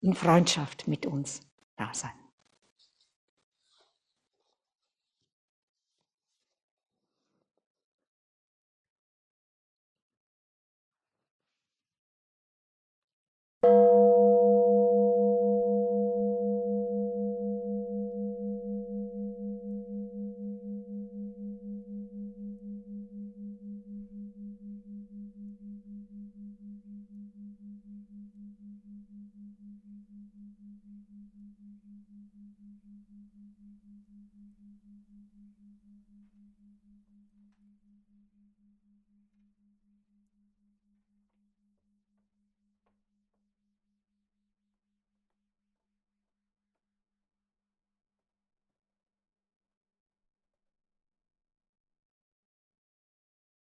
in 0.00 0.14
Freundschaft 0.14 0.88
mit 0.88 1.04
uns 1.04 1.42
da 1.76 1.92
sein. 1.92 2.23